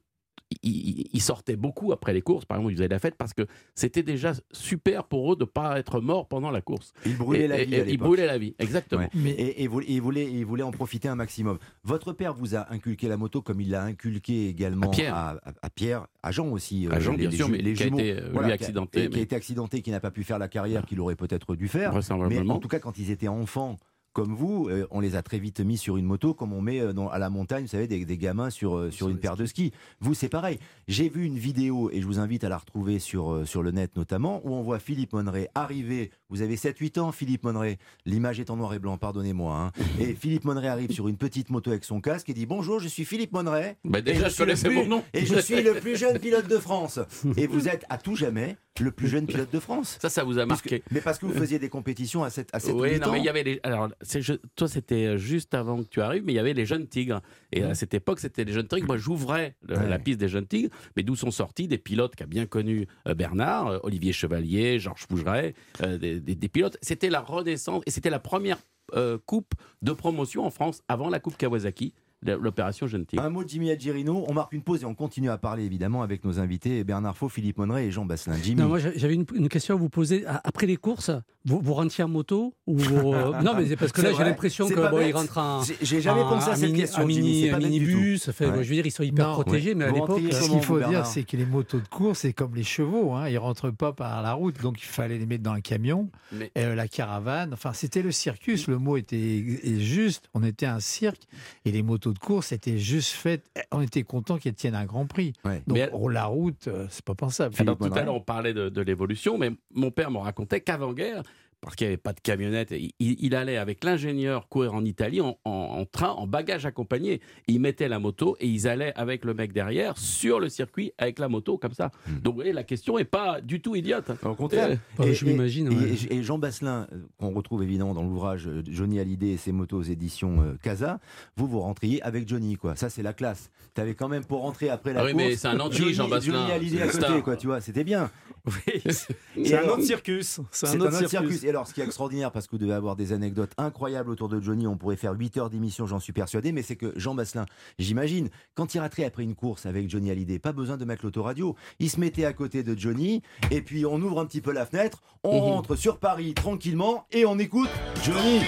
[0.62, 3.48] il, il- sortait beaucoup après les courses, par exemple, ils faisaient la fête parce que
[3.74, 6.94] c'était déjà super pour eux de ne pas être morts pendant la course.
[7.08, 7.76] Il brûlait Et- la vie.
[7.76, 9.02] à ils brûlaient la vie, exactement.
[9.02, 9.10] Ouais.
[9.16, 11.58] Mais Et, et et il, voulait, il voulait en profiter un maximum.
[11.84, 15.16] Votre père vous a inculqué la moto comme il l'a inculqué également À Pierre.
[15.16, 16.88] à, à- à Pierre, à Jean aussi.
[16.92, 18.00] À euh, Jean, les- bien les sûr, ju- mais les qui a jumeaux.
[18.00, 20.00] été, euh, lui, Voilà, qui a- accidenté, et Qui a mais- été accidenté, qui n'a
[20.02, 21.94] pas pu faire la carrière qu'il aurait peut-être dû faire.
[22.30, 23.80] Mais en tout cas, quand ils étaient enfants,
[24.14, 26.80] comme vous, euh, on les a très vite mis sur une moto, comme on met
[26.80, 29.36] euh, dans- à la montagne, vous savez, des, des gamins sur, euh, sur une paire
[29.36, 29.72] de skis.
[30.00, 30.60] Vous, c'est pareil.
[30.88, 33.96] J'ai vu une vidéo, et je vous invite à la retrouver sur, sur le net
[33.96, 36.12] notamment, où on voit Philippe Monneray arriver.
[36.30, 37.78] Vous avez 7-8 ans, Philippe Monneray.
[38.06, 39.56] L'image est en noir et blanc, pardonnez-moi.
[39.56, 39.72] hein.
[40.00, 42.88] Et Philippe Monneray arrive sur une petite moto avec son casque et dit Bonjour, je
[42.88, 43.78] suis Philippe Monneray.
[43.84, 45.04] Bah, Et déjà, je je connaissais mon nom.
[45.14, 47.00] Et je suis le plus jeune pilote de France.
[47.38, 49.98] Et vous êtes à tout jamais le plus jeune pilote de France.
[50.02, 50.84] Ça, ça vous a Parce que- marqué.
[50.92, 53.12] mais parce que vous faisiez des compétitions à 7 à 7 ou Oui, 8 non,
[53.12, 53.60] mais il y avait les.
[53.64, 56.88] Alors, je- toi, c'était juste avant que tu arrives, mais il y avait les jeunes
[56.88, 57.22] tigres.
[57.52, 58.88] Et à cette époque, c'était les jeunes tigres.
[58.88, 59.88] Moi, j'ouvrais Ouais.
[59.88, 63.14] la piste des jeunes tigres, mais d'où sont sortis des pilotes qu'a bien connu euh,
[63.14, 66.78] Bernard, euh, Olivier Chevalier, Georges Fougeret, euh, des, des- des pilotes.
[66.82, 68.58] C'était la renaissance et c'était la première
[68.96, 71.94] euh, coupe de promotion en France avant la coupe Kawasaki,
[72.26, 73.22] l'opération Tigre.
[73.24, 74.26] Un mot de Jimmy Algerino.
[74.28, 77.30] On marque une pause et on continue à parler évidemment avec nos invités Bernard Faux,
[77.30, 78.36] Philippe Monneray et Jean Basselin.
[78.42, 78.62] Jimmy.
[78.62, 80.26] Non, moi j'a- j'avais une, une question à vous poser.
[80.26, 81.12] A- Après les courses,
[81.46, 84.24] vous, vous rentriez en moto ou vous, euh, Non, mais c'est parce que là j'ai
[84.24, 85.64] l'impression que bon, ils rentrent en.
[85.64, 87.22] J'ai- J'ai jamais en- pensé à cette mini- question, un Jimmy.
[87.22, 88.28] mini, C'est pas minibus.
[88.28, 88.34] Ouais.
[88.40, 90.22] je veux dire, ils sont hyper Non, protégés, mais à l'époque.
[90.24, 93.14] euh, Ce qu'il faut dire, c'est que les motos de course, c'est comme les chevaux.
[93.14, 96.10] Hein, ils rentrent pas par la route, donc il fallait les mettre dans un camion.
[96.32, 98.68] Mais- Et, euh, la caravane, enfin, c'était le circus.
[98.68, 99.44] Le mot était
[99.80, 100.30] juste.
[100.34, 101.24] On était un cirque
[101.66, 103.46] et les motos de course étaient juste faites.
[103.72, 105.34] On était content qu'elles tiennent un grand prix.
[105.44, 105.62] Ouais.
[105.68, 107.56] Donc, Mais- oh, la route, euh, c'est pas pensable.
[107.60, 111.24] Alors, tout à l'heure, on parlait de, de l'évolution, mais mon père me racontait qu'avant-guerre,
[111.64, 112.72] parce qu'il n'y avait pas de camionnette.
[112.72, 117.22] Il, il allait avec l'ingénieur courir en Italie en, en- en train, en bagage accompagné.
[117.48, 121.20] Il mettait la moto et ils allaient avec le mec derrière sur le circuit avec
[121.20, 121.92] la moto comme ça.
[122.08, 122.20] Hmm.
[122.22, 124.12] Donc vous voyez, la question est pas du tout idiote.
[124.24, 124.78] Au contraire.
[124.98, 125.94] Bah, je m'imagine, Et, ouais.
[126.10, 129.52] et- et Jean Basselin, euh, qu'on retrouve évidemment dans l'ouvrage euh, Johnny Hallyday et ses
[129.52, 131.00] motos aux éditions euh, Casa,
[131.38, 132.76] vous vous rentriez avec Johnny, quoi.
[132.76, 133.50] Ça, c'est la classe.
[133.74, 135.24] T'avais quand même pour rentrer après la Ah oui, course.
[135.26, 136.40] mais c'est un anti, Johnny- Jean Basselin.
[136.42, 137.36] Johnny Hallyday à côté, quoi.
[137.38, 138.12] Tu vois, c'était bien.
[138.46, 140.42] Oui, c'est Et un autre circus.
[140.52, 141.44] C'est un autre circus.
[141.46, 144.28] Et alors, ce qui est extraordinaire, parce que vous devez avoir des anecdotes incroyables autour
[144.28, 147.14] de Johnny, on pourrait faire 8 heures d'émission, j'en suis persuadé, mais c'est que Jean
[147.14, 147.46] Basselin,
[147.78, 151.56] j'imagine, quand il rentrait après une course avec Johnny Hallyday, pas besoin de mettre l'autoradio,
[151.78, 154.66] il se mettait à côté de Johnny, et puis on ouvre un petit peu la
[154.66, 155.42] fenêtre, on Mhm.
[155.54, 157.70] rentre sur Paris tranquillement, et on écoute
[158.04, 158.40] Johnny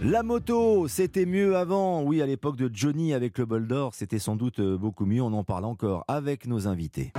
[0.00, 2.02] la moto, c'était mieux avant.
[2.02, 5.22] Oui, à l'époque de Johnny avec le bol d'or, c'était sans doute beaucoup mieux.
[5.22, 7.12] On en parle encore avec nos invités.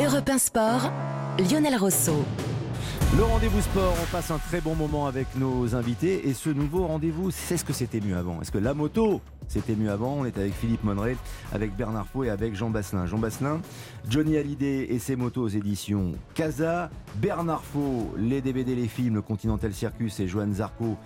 [0.00, 0.90] Europe 1 Sport,
[1.38, 2.24] Lionel Rosso.
[3.16, 6.84] Le rendez-vous sport, on passe un très bon moment avec nos invités et ce nouveau
[6.88, 8.40] rendez-vous, c'est ce que c'était mieux avant.
[8.40, 10.14] Est-ce que la moto, c'était mieux avant?
[10.14, 11.16] On est avec Philippe Monneray,
[11.52, 13.06] avec Bernard Faux et avec Jean Basselin.
[13.06, 13.60] Jean Basselin,
[14.08, 19.22] Johnny Hallyday et ses motos aux éditions Casa, Bernard Faux, les DVD, les films, le
[19.22, 20.96] Continental Circus et Johan Zarco,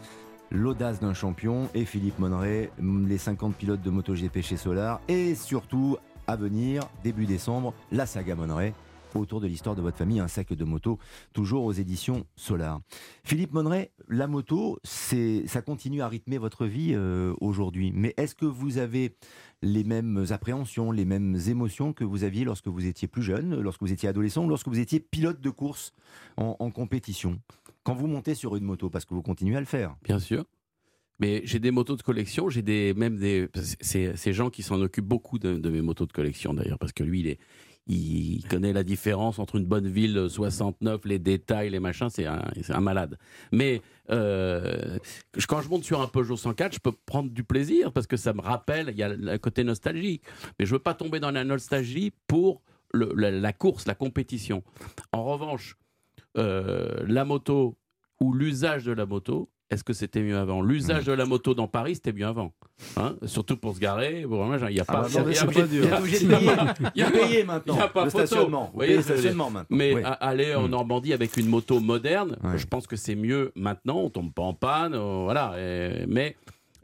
[0.50, 5.98] l'audace d'un champion et Philippe Monneray, les 50 pilotes de MotoGP chez Solar et surtout
[6.26, 8.72] à venir, début décembre, la saga Monneray
[9.20, 10.98] autour de l'histoire de votre famille, un sac de moto,
[11.33, 12.81] toujours aux éditions Solar.
[13.25, 17.92] Philippe Monneray, la moto, ça continue à rythmer votre vie euh, aujourd'hui.
[17.94, 19.16] Mais est-ce que vous avez
[19.62, 23.81] les mêmes appréhensions, les mêmes émotions que vous aviez lorsque vous étiez plus jeune, lorsque
[23.81, 25.92] vous étiez adolescent, lorsque vous étiez pilote de course
[26.37, 27.40] en, compétition?
[27.85, 29.96] Quand vous montez sur une moto, parce que vous continuez à le faire.
[30.05, 30.44] Bien sûr.
[31.18, 33.48] Mais j'ai des motos de collection, j'ai des même des
[33.81, 37.20] ces gens qui s'en occupent beaucoup de mes motos de collection d'ailleurs parce que lui
[37.20, 37.38] il est
[37.86, 42.80] il connaît la différence entre une bonne ville 69, les détails, les machins, c'est un,
[42.80, 43.18] malade.
[43.50, 44.98] Mais euh,
[45.48, 48.32] quand je monte sur un Peugeot 104, je peux prendre du plaisir parce que ça
[48.32, 50.22] me rappelle, il y a le côté nostalgique.
[50.58, 52.62] Mais je veux pas tomber dans la nostalgie pour
[52.94, 54.62] la course, la compétition.
[55.12, 55.76] En revanche,
[56.38, 57.76] euh, la moto
[58.20, 60.61] ou l'usage de la moto, est-ce que c'était mieux avant?
[60.62, 62.52] L'usage de la moto dans Paris, c'était mieux avant.
[62.96, 63.16] Hein?
[63.24, 64.20] Surtout pour se garer.
[64.22, 64.28] Il
[64.74, 65.06] n'y a pas.
[65.06, 65.85] Ah bah il y a- pas dur.
[66.04, 67.04] il y a- de payer.
[67.04, 68.26] pas- payez maintenant il y a pas le photo.
[68.26, 68.66] stationnement.
[68.72, 69.02] Vous voyez le
[69.50, 69.76] maintenant.
[69.76, 70.02] Mais Oui.
[70.04, 70.70] aller en Mm.
[70.70, 73.98] Normandie avec une moto moderne, je pense que c'est mieux maintenant.
[74.00, 75.54] On tombe pas en panne, euh, voilà.
[75.58, 76.37] et- mais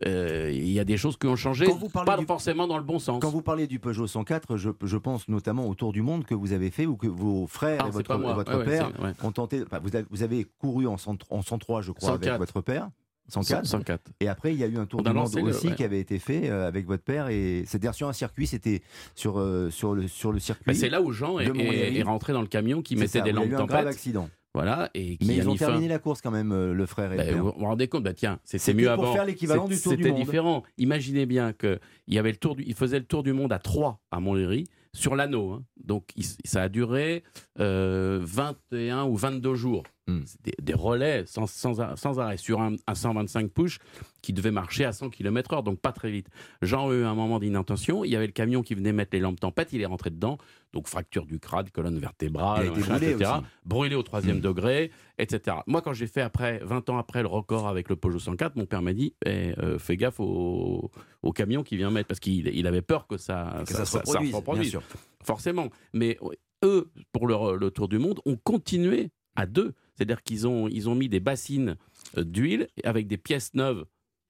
[0.07, 2.85] euh, il y a des choses qui ont changé, vous pas du- forcément dans le
[2.85, 3.21] bon sens.
[3.21, 6.35] Quand vous parlez du Peugeot 104, je, je pense notamment au Tour du Monde que
[6.35, 9.11] vous avez fait ou que vos frères Ah, et votre, Ouais, père ouais.
[9.23, 9.63] ont tenté.
[9.67, 12.29] enfin, vous, avez, vous avez couru en, 100 en 103, je crois, 104.
[12.29, 12.89] avec votre père.
[13.31, 13.67] 104.
[13.67, 14.01] 104.
[14.21, 15.75] Et après, il y a eu un Tour On du Monde le- aussi ouais.
[15.75, 17.29] qui avait été fait euh, avec votre père.
[17.29, 18.81] Et c'est-à-dire sur un circuit, c'était
[19.15, 20.65] sur, euh, sur, le, sur le circuit.
[20.67, 23.21] Bah, c'est là où Jean est, est- est rentré dans le camion qui mettait ça,
[23.25, 23.87] des lampes eu un grave tempête.
[23.89, 24.31] accident.
[24.59, 27.13] Voilà, et qui Mais ils ont fin- terminé la course quand même, euh, le frère
[27.13, 27.45] et Bah, le père.
[27.45, 29.13] vous vous rendez compte, bah, tiens, c'était C'était mieux pour avant.
[29.13, 30.19] faire l'équivalent du Tour du C'était Monde.
[30.21, 30.63] différent.
[30.79, 33.53] Imaginez bien que il y avait le tour du, il faisait le tour du monde
[33.53, 35.53] à 3 à Montlhéry sur l'anneau.
[35.53, 35.63] hein.
[35.85, 37.23] Donc il- ça a duré
[37.61, 39.85] euh, 21 ou 22 jours.
[40.25, 43.79] C'est Des, des relais sans, sans, sans arrêt sur un, un 125 push
[44.23, 46.29] qui devait marcher à 100 km/h, donc pas très vite.
[46.63, 48.05] Jean a eu un moment d'inattention.
[48.05, 49.73] Il y avait le camion qui venait mettre les lampes tempête.
[49.73, 50.39] Il est rentré dedans.
[50.73, 53.31] Donc fracture du crâne, colonne vertébrale, machin, brûlé etc.
[53.37, 53.45] aussi.
[53.65, 54.41] Brûlé au troisième Hmm.
[54.43, 55.59] degré, etc.
[55.67, 58.67] Moi, quand j'ai fait après, 20 ans après le record avec le Peugeot 104, mon
[58.67, 60.91] père m'a dit eh, euh, fais gaffe au,
[61.23, 63.97] au camion qui vient mettre, parce qu'il il avait peur que ça, Que ça, se
[63.99, 64.83] reproduise, bien sûr.
[65.23, 65.69] forcément.
[65.95, 66.19] Mais
[66.65, 69.75] eux, pour le, le Tour du Monde, ont continué à deux.
[69.99, 71.77] C'est-à-dire qu'ils ont, ils ont mis des bassines
[72.17, 73.85] euh, d'huile avec des pièces neuves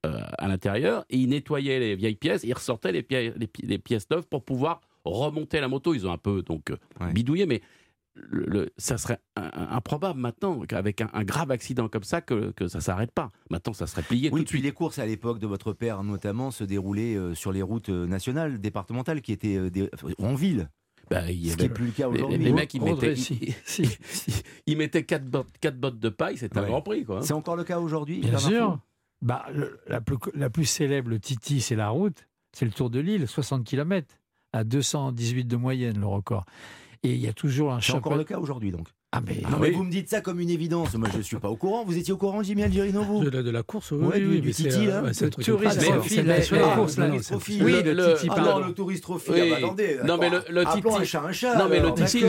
[0.05, 3.65] euh, à l'intérieur et ils nettoyaient les vieilles pièces, ils ressortaient les, pi- les pi-
[3.65, 5.93] les pièces neuves pour pouvoir remonter la moto.
[5.93, 7.13] Ils ont un peu donc euh, Ouais.
[7.13, 7.61] bidouillé, mais
[8.15, 12.67] le, le- ça serait improbable maintenant qu'avec un, un grave accident comme ça que, que
[12.67, 13.29] ça s'arrête pas.
[13.49, 14.63] Maintenant, ça serait plié Oui, tout de suite.
[14.63, 19.21] les courses à l'époque de votre père, notamment, se déroulaient sur les routes nationales, départementales,
[19.21, 19.59] qui étaient
[20.17, 20.69] en ville.
[21.09, 22.37] Bah, il y Ce avait- qui n'est plus le cas aujourd'hui.
[22.37, 23.13] les mecs, ils mettaient,
[24.67, 27.03] ils, mettaient quatre bottes, quatre bottes de paille, c'était un grand prix.
[27.05, 27.17] Quoi.
[27.17, 27.21] hein.
[27.23, 28.79] C'est encore le cas aujourd'hui Bien sûr.
[29.21, 32.27] Bah, le- la, plus, la plus célèbre, le Titi, c'est la route.
[32.53, 34.07] C'est le Tour de l'île, 60 km,
[34.53, 36.45] à 218 de moyenne, le record.
[37.03, 38.17] Et il y a toujours un C'est encore championnat.
[38.17, 38.87] le cas aujourd'hui, donc.
[39.11, 40.93] Ah, mais, Non, mais vous me dites ça comme une évidence.
[40.93, 41.83] Moi, je ne suis pas au courant.
[41.83, 44.39] Vous étiez au courant, Jimmy Algerino, vous De la, de la course, oui, Ouais, oui,
[44.39, 45.09] du- Titi, euh, là.
[45.09, 46.97] Le touriste la- ah, course.
[47.59, 48.67] Oui, Le- Titi, Ah pardon.
[48.67, 49.31] le touriste trophy.
[49.51, 49.97] Ah attendez.
[50.05, 51.55] Non, mais le- Titi- un chat un chat.
[51.57, 52.21] Non, mais le Titi-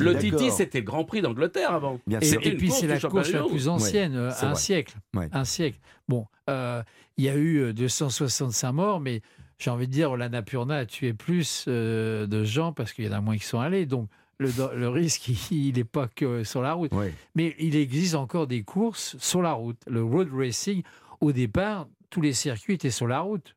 [0.00, 0.50] le, Titi.
[0.50, 2.00] C'était le Grand Prix d'Angleterre avant.
[2.06, 4.94] Bien Et, puis course c'est la course la plus ancienne, euh, un siècle.
[5.32, 5.78] Un siècle.
[6.08, 6.82] Bon, euh,
[7.18, 9.20] il y a eu euh, 265 morts, mais
[9.58, 13.20] j'ai envie de dire, l'Annapurna a tué plus de gens parce qu'il y en a
[13.20, 13.84] moins qui sont allés.
[13.84, 16.92] Donc, le, le risque, il n'est pas que sur la route.
[17.34, 19.80] Mais il existe encore des courses sur la route.
[19.86, 20.82] Le road racing,
[21.20, 23.56] au départ, tous les circuits étaient sur la route.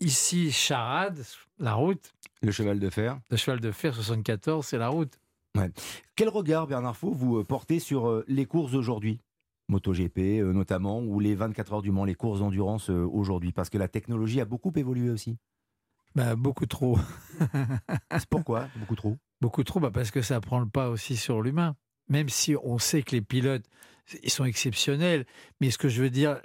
[0.00, 1.18] Ici, Charade,
[1.58, 2.12] la route.
[2.42, 3.18] Le cheval de fer.
[3.30, 5.18] Le cheval de fer 74, c'est la route.
[6.14, 9.18] Quel regard, Bernard Faux, vous euh, portez sur euh, les courses aujourd'hui?
[9.68, 13.50] MotoGP euh, notamment, ou les 24 heures du Mans, les courses d'endurance euh, aujourd'hui?
[13.50, 15.36] Parce que la technologie a beaucoup évolué aussi.
[16.14, 16.96] Bah, beaucoup trop.
[18.30, 18.68] Pourquoi?
[18.76, 19.16] Beaucoup trop?
[19.40, 21.76] Beaucoup trop, bah, parce que ça prend le pas aussi sur l'humain.
[22.08, 23.64] Même si on sait que les pilotes,
[24.22, 25.26] ils sont exceptionnels.
[25.60, 26.40] Mais ce que je veux dire,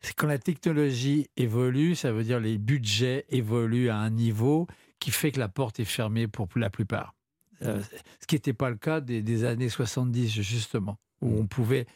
[0.00, 4.66] c'est quand la technologie évolue, ça veut dire les budgets évoluent à un niveau
[4.98, 7.14] qui fait que la porte est fermée pour la plupart.
[7.62, 7.80] Euh,
[8.20, 11.86] ce qui n'était pas le cas des, des années 70, justement, où on pouvait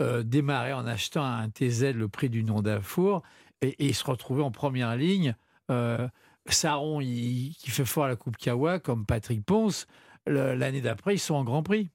[0.00, 3.22] euh, démarrer en achetant un TZ le prix d'une Honda Four
[3.62, 5.34] et, et se retrouver en première ligne.
[5.70, 6.08] Euh,
[6.52, 9.86] Saron, il- qui fait fort à la Coupe Kawa, comme Patrick Ponce,
[10.26, 11.90] l'année d'après, ils sont en Grand Prix.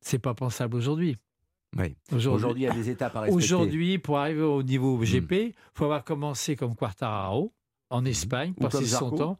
[0.00, 1.16] C'est pas pensable aujourd'hui.
[1.76, 1.96] Oui.
[2.12, 3.44] Aujourd'hui, il y a des étapes à respecter.
[3.44, 7.52] Aujourd'hui, pour arriver au niveau GP, il faut avoir commencé comme Quartararo
[7.90, 9.38] en Espagne, Ou passer son temps.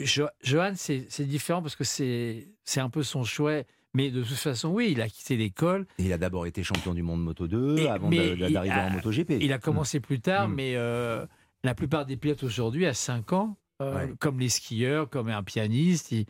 [0.00, 2.46] Jo- Johan, c'est différent parce que c'est
[2.76, 3.62] un peu son choix.
[3.94, 5.86] Mais de toute façon, oui, il a quitté l'école.
[5.98, 9.38] Il a d'abord été champion du monde Moto 2 Et- avant d'arriver a- en MotoGP.
[9.40, 11.26] Il a commencé plus tard, mais euh,
[11.64, 14.12] la plupart des pilotes aujourd'hui, à 5 ans, euh, Ouais.
[14.18, 16.26] comme les skieurs, comme un pianiste, ils-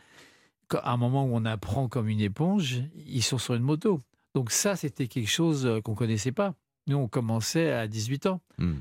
[0.71, 4.01] à un moment où on apprend comme une éponge, ils sont sur une moto.
[4.35, 6.53] Donc ça, c'était quelque chose euh, qu'on connaissait pas.
[6.87, 8.41] Nous, on commençait à 18 ans.
[8.59, 8.75] Hmm.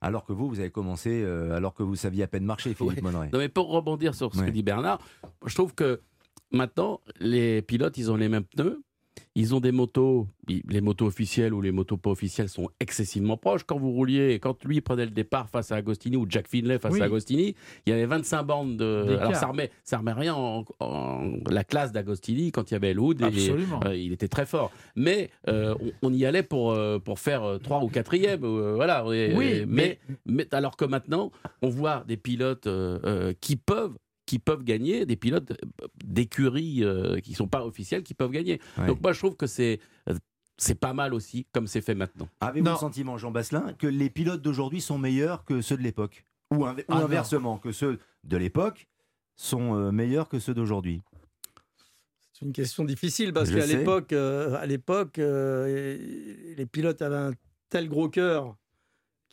[0.00, 3.04] Alors que vous, vous avez commencé euh, alors que vous saviez à peine marcher, Philippe
[3.04, 3.12] Ouais.
[3.32, 4.46] Non, mais pour rebondir sur ce Ouais.
[4.46, 5.00] que dit Bernard,
[5.46, 6.00] je trouve que
[6.52, 8.82] maintenant, les pilotes, ils ont les mêmes pneus.
[9.40, 13.62] Ils ont des motos, les motos officielles ou les motos pas officielles sont excessivement proches.
[13.62, 16.94] Quand vous rouliez, quand lui prenait le départ face à Agostini ou Jack Finlay face
[16.94, 17.00] Oui.
[17.00, 17.54] à Agostini,
[17.86, 19.16] il y avait 25 bandes de.
[19.20, 22.90] Alors ça remet, ça remet rien en, en la classe d'Agostini quand il y avait
[22.90, 23.20] Elwood.
[23.20, 23.78] Et, Absolument.
[23.86, 24.72] euh, il était très fort.
[24.96, 28.38] Mais euh, on, on y allait pour, euh, pour faire euh, 3 ou 4e.
[28.74, 29.04] voilà.
[29.14, 31.30] Et- oui, et- mais, mais alors que maintenant,
[31.62, 32.68] on voit des pilotes
[33.40, 33.96] qui peuvent
[34.28, 38.60] qui peuvent gagner, des pilotes euh, d'écuries euh, qui sont pas officiels qui peuvent gagner.
[38.76, 38.86] Ouais.
[38.86, 40.14] Donc moi je trouve que c'est euh,
[40.58, 42.28] c'est pas mal aussi comme c'est fait maintenant.
[42.40, 46.24] Avez-vous le sentiment, Jean Basselin, que les pilotes d'aujourd'hui sont meilleurs que ceux de l'époque
[46.52, 47.04] Ou, inv- ou Ah non.
[47.06, 48.86] inversement, que ceux de l'époque
[49.36, 51.00] sont euh, meilleurs que ceux d'aujourd'hui?
[52.34, 55.96] C'est une question difficile parce qu'à l'époque, euh, à l'époque, euh,
[56.56, 57.32] les pilotes avaient un
[57.70, 58.56] tel gros cœur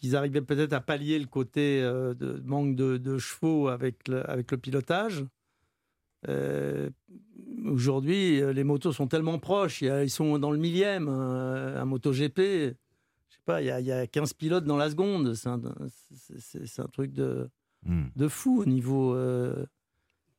[0.05, 4.27] qu'ils arrivaient peut-être à pallier le côté euh, de manque de, de chevaux avec le,
[4.29, 5.25] avec le pilotage.
[6.27, 6.89] Euh,
[7.65, 11.07] Aujourd'hui, euh, les motos sont tellement proches, ils sont dans le millième.
[11.09, 12.73] euh, un MotoGP, je
[13.29, 15.33] sais pas, il y, a, il y a 15 pilotes dans la seconde.
[15.33, 17.49] C'est un, un truc de,
[17.87, 18.05] Hmm.
[18.15, 19.65] de fou au niveau euh,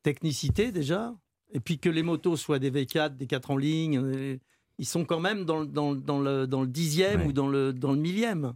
[0.02, 1.14] technicité déjà.
[1.52, 4.38] Et puis que les motos soient des V4, des 4 en ligne,
[4.79, 7.26] ils sont quand même dans, le- dans, le- dans le, dans le dixième Ouais.
[7.29, 8.55] ou dans le, dans le millième.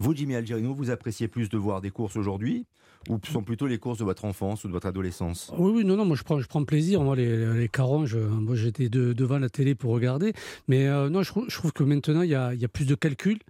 [0.00, 2.66] Vous, Jimmy Algerino, vous appréciez plus de voir des courses aujourd'hui
[3.08, 5.52] ou sont plutôt les courses de votre enfance ou de votre adolescence?
[5.58, 7.02] Oui, oui, non, non, moi je prends, je prends plaisir.
[7.02, 10.34] Moi, les, les caronges, euh, moi j'étais de- devant la télé pour regarder.
[10.68, 12.68] Mais euh, non, je, trouve- je trouve que maintenant il y a, il y a
[12.68, 13.40] plus de calculs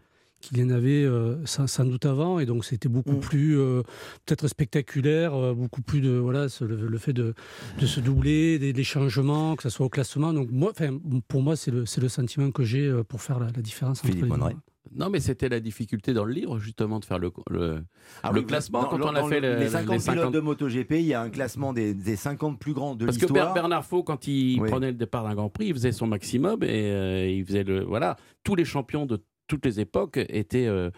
[0.40, 2.38] qu'il y en avait euh, sans, sans doute avant.
[2.38, 3.20] Et donc c'était beaucoup Mm.
[3.20, 3.82] plus euh,
[4.24, 6.12] peut-être spectaculaire, euh, beaucoup plus de.
[6.12, 7.34] Voilà, ce- le, le fait de,
[7.78, 10.32] de se doubler, des, des changements, que ce soit au classement.
[10.32, 10.96] Donc moi, enfin,
[11.28, 14.06] pour moi, c'est le, c'est le sentiment que j'ai pour faire la, la différence entre
[14.14, 14.56] Philippe les deux.
[14.94, 17.82] Non, mais c'était la difficulté dans le livre justement de faire le, le,
[18.22, 19.98] Ah le oui, classement dans- quand dans- on a fait le- le- les 50 les
[20.00, 23.04] 50 pilotes de MotoGP, il y a un classement des, des 50 plus grands de
[23.04, 23.54] Parce que Ber- l'histoire.
[23.54, 24.68] Bernard Faux, quand il Oui.
[24.70, 27.82] prenait le départ d'un Grand Prix, il faisait son maximum et euh, il faisait le
[27.84, 28.16] voilà.
[28.44, 30.90] Tous les champions de toutes les époques étaient euh,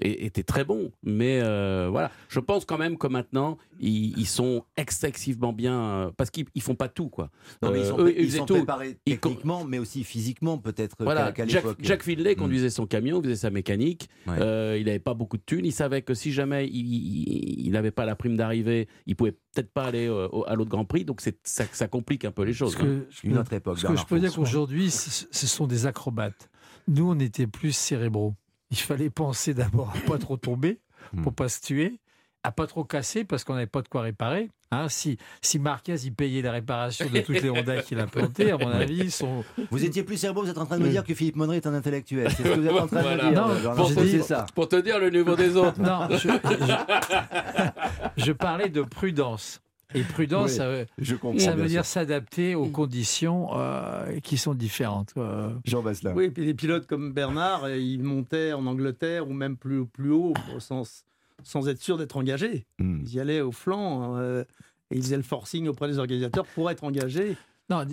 [0.00, 2.10] é- étaient très bons, mais euh, voilà.
[2.28, 6.62] Je pense quand même que maintenant ils, ils sont excessivement bien euh, parce qu'ils ils
[6.62, 7.30] font pas tout quoi.
[7.62, 8.54] Non, mais ils sont, eux, ils ils faisaient sont tout.
[8.56, 11.78] préparés techniquement, mais aussi physiquement, peut-être Voilà, qu'à Jack, l'époque.
[11.80, 12.38] Jack Finlay Mm.
[12.38, 14.08] conduisait son camion, faisait sa mécanique.
[14.26, 14.36] Ouais.
[14.40, 15.64] Euh, il n'avait pas beaucoup de thunes.
[15.64, 19.84] Il savait que si jamais il- n'avait pas la prime d'arrivée, il pouvait peut-être pas
[19.84, 21.04] aller au- à l'autre Grand Prix.
[21.04, 22.74] Donc c'est ça, ça complique un peu les choses.
[22.76, 23.00] Ce hein.
[23.24, 23.78] Une autre époque.
[23.78, 26.48] ce que je peux dire qu'aujourd'hui, ce, ce sont des acrobates.
[26.88, 28.34] Nous, on était plus cérébraux.
[28.70, 30.80] Il fallait penser d'abord à pas trop tomber,
[31.22, 31.34] pour Hmm.
[31.36, 32.00] pas se tuer,
[32.42, 34.50] à pas trop casser parce qu'on n'avait pas de quoi réparer.
[34.72, 38.50] Hein, si, si Marquez il payait la réparation de toutes les Honda qu'il a plantées,
[38.50, 41.04] à mon avis, son, Vous étiez plus cérébro, vous êtes en train de me dire
[41.04, 42.28] que Philippe Monneray est un intellectuel.
[42.32, 43.30] C'est ce que vous êtes en train de Voilà.
[43.30, 43.32] dire.
[43.46, 44.46] Non, pour te dire- c'est ça.
[44.54, 45.80] Pour te dire le niveau des autres.
[45.80, 49.60] Non, je, je- je parlais de prudence.
[49.94, 51.38] Et prudence, Oui, ça, veut- Je comprends.
[51.38, 55.12] ça bien veut dire s'adapter aux conditions euh, qui sont différentes.
[55.16, 56.12] Euh, Jean Basselin.
[56.14, 59.86] Oui, et puis les pilotes comme Bernard, euh, ils montaient en Angleterre ou même plus,
[59.86, 61.04] plus haut sans,
[61.44, 62.66] sans être sûrs d'être engagés.
[62.80, 63.00] Hmm.
[63.06, 64.42] Ils y allaient au flanc euh,
[64.90, 67.36] et ils faisaient le forcing auprès des organisateurs pour être engagés.
[67.70, 67.84] non,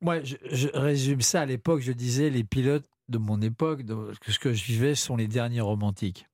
[0.00, 3.96] Moi, je, je résume ça à l'époque, je disais les pilotes de mon époque, de,
[4.26, 6.26] ce que je vivais, sont les derniers romantiques.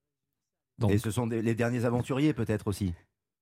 [0.79, 2.95] Donc, Et ce sont des, les derniers aventuriers peut-être aussi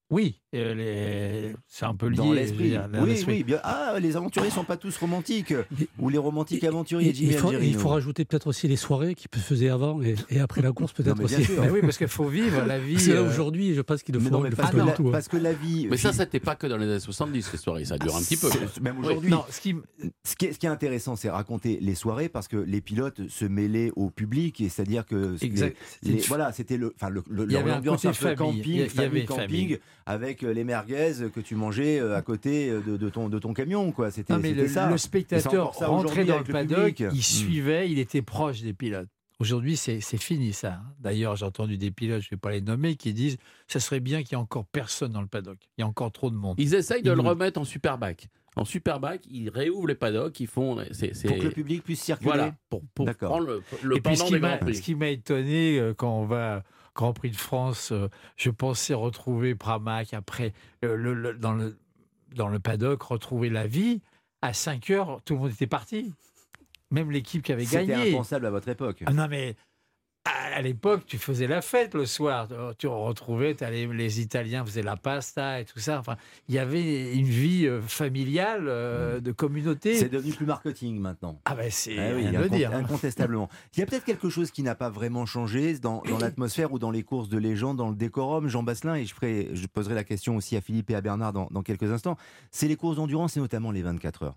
[0.08, 1.52] oui, les...
[1.66, 2.16] c'est un peu lié.
[2.16, 2.78] Dans l'esprit.
[3.00, 3.44] Oui, oui.
[3.44, 3.58] Bien...
[3.64, 5.52] Ah, les aventuriers sont pas tous romantiques.
[5.98, 7.10] Ou les romantiques aventuriers.
[7.10, 10.14] Il, il, faut, il faut, rajouter peut-être aussi les soirées qui se faisaient avant et,
[10.30, 11.42] et après la course peut-être aussi.
[11.60, 13.00] Mais oui, parce qu'il faut vivre la vie.
[13.00, 13.28] C'est euh...
[13.28, 14.30] aujourd'hui, je pense qu'il le faut.
[14.30, 15.88] Non, parce, que la, tout, parce que la vie.
[15.90, 17.84] Mais ça, c'était pas que dans les années 70 ces soirées.
[17.84, 18.48] Ça dure un petit peu.
[18.80, 19.32] Même aujourd'hui.
[19.32, 19.40] Oui.
[19.50, 19.74] Ce, qui...
[20.22, 23.28] ce, qui est, ce qui est intéressant, c'est raconter les soirées parce que les pilotes
[23.28, 25.76] se mêlaient au public et c'est-à-dire que exact.
[26.02, 30.64] Les, les, voilà, c'était le, enfin, l'ambiance un, un peu camping, famille camping avec les
[30.64, 33.90] merguez que tu mangeais à côté de, de, ton, de ton camion.
[33.92, 34.10] Quoi.
[34.10, 34.88] C'était, non, mais le, ça.
[34.88, 39.08] le spectateur rentrait dans le paddock, il suivait, il était proche des pilotes.
[39.38, 40.80] Aujourd'hui, c'est, c'est fini ça.
[40.98, 44.00] D'ailleurs, j'ai entendu des pilotes, je ne vais pas les nommer, qui disent ça serait
[44.00, 45.58] bien qu'il n'y ait encore personne dans le paddock.
[45.76, 46.54] Il y a encore trop de monde.
[46.58, 48.28] Ils essayent de ils le remettre en superbike.
[48.54, 50.78] En superbike, ils réouvrent les paddocks, ils font.
[50.92, 51.28] C'est, c'est...
[51.28, 52.30] Pour que le public puisse circuler.
[52.30, 53.28] Voilà, pour, pour D'accord.
[53.28, 56.24] prendre le, le Et puis, ce qui, m'a, ce qui m'a étonné euh, quand on
[56.24, 56.62] va
[56.96, 61.78] Grand Prix de France, euh, je pensais retrouver Pramac après le, le, dans, le,
[62.34, 64.00] dans le paddock, retrouver la vie.
[64.42, 66.12] À 5 heures, tout le monde était parti.
[66.90, 67.94] Même l'équipe qui avait gagné.
[67.94, 69.02] C'était impensable à votre époque.
[69.06, 69.56] Ah non, mais
[70.26, 72.48] à, l'époque, tu faisais la fête le soir.
[72.78, 75.98] Tu retrouvais, les, les, Italiens faisaient la pasta et tout ça.
[75.98, 76.16] Enfin,
[76.48, 79.96] il y avait une vie euh, familiale, euh, de communauté.
[79.96, 81.40] C'est devenu plus marketing maintenant.
[81.44, 82.74] Ah ben c'est ah oui, dire.
[82.74, 83.48] Incontestablement.
[83.76, 86.78] il y a peut-être quelque chose qui n'a pas vraiment changé dans, dans l'atmosphère ou
[86.78, 88.48] dans les courses de légende, dans le décorum.
[88.48, 91.32] Jean Basselin, et je, ferai, je poserai la question aussi à Philippe et à Bernard
[91.32, 92.16] dans, dans quelques instants.
[92.50, 94.36] C'est les courses d'endurance et notamment les 24 heures.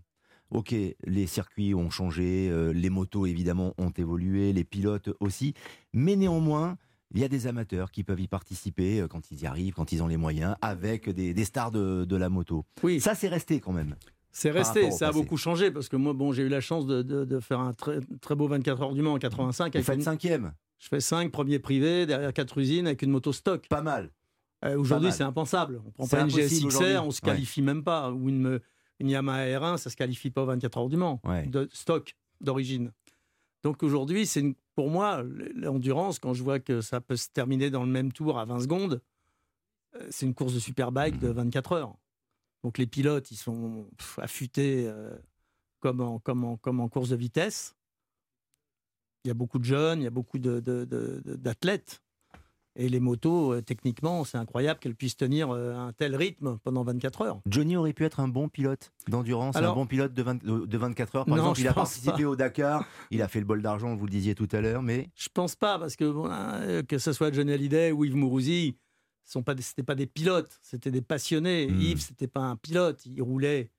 [0.52, 5.54] Ok, les circuits ont changé, euh, les motos évidemment ont évolué, les pilotes aussi,
[5.94, 6.78] mais néanmoins,
[7.14, 9.92] il y a des amateurs qui peuvent y participer euh, quand ils y arrivent, quand
[9.92, 12.66] ils ont les moyens, avec des, des stars de, de, la moto.
[12.84, 13.00] Oui.
[13.00, 13.96] Ça, c'est resté quand même.
[14.32, 17.02] C'est resté, ça a beaucoup changé parce que moi, bon, j'ai eu la chance de,
[17.02, 19.76] de, de, faire un très, très beau 24 heures du Mans en 85.
[19.76, 20.02] Vous faites une...
[20.02, 23.68] cinquième Je fais 5, premier privé, derrière quatre usines avec une moto stock.
[23.68, 24.12] Pas mal.
[24.66, 25.82] Euh, aujourd'hui, c'est impensable.
[25.86, 27.66] On prend pas une GSXR, on se qualifie ouais.
[27.66, 28.12] même pas.
[28.12, 28.60] Ou une,
[29.00, 31.46] une Yamaha R1, ça se qualifie pas aux 24 heures du Mans, ouais.
[31.48, 32.92] de stock, d'origine.
[33.64, 35.24] Donc aujourd'hui, c'est pour moi,
[35.56, 38.62] l'endurance, quand je vois que ça peut se terminer dans le même tour à 20
[38.62, 39.02] secondes,
[39.96, 41.96] euh, c'est une course de superbike de 24 heures.
[42.64, 45.18] Donc les pilotes, ils sont pff, affûtés euh,
[45.80, 47.76] comme, en, comme, en, comme en course de vitesse.
[49.26, 52.02] Il y a beaucoup de jeunes, il y a beaucoup d'athlètes.
[52.80, 56.84] Et les motos, euh, techniquement, c'est incroyable qu'elles puissent tenir euh, un tel rythme pendant
[56.84, 57.42] 24 heures.
[57.46, 61.16] Johnny aurait pu être un bon pilote d'endurance, un bon pilote de, 20, de 24
[61.18, 61.26] heures.
[61.26, 62.30] Par non, exemple, il a participé pas.
[62.30, 65.10] au Dakar, il a fait le bol d'argent, vous le disiez tout à l'heure, mais...
[65.16, 66.30] Je pense pas, parce que bon,
[66.88, 68.78] que ce soit Johnny Hallyday ou Yves Mourouzi,
[69.26, 71.68] ce n'étaient pas des pilotes, c'était des passionnés.
[71.68, 71.82] Mmh.
[71.82, 73.72] Yves, c'était pas un pilote, il roulait,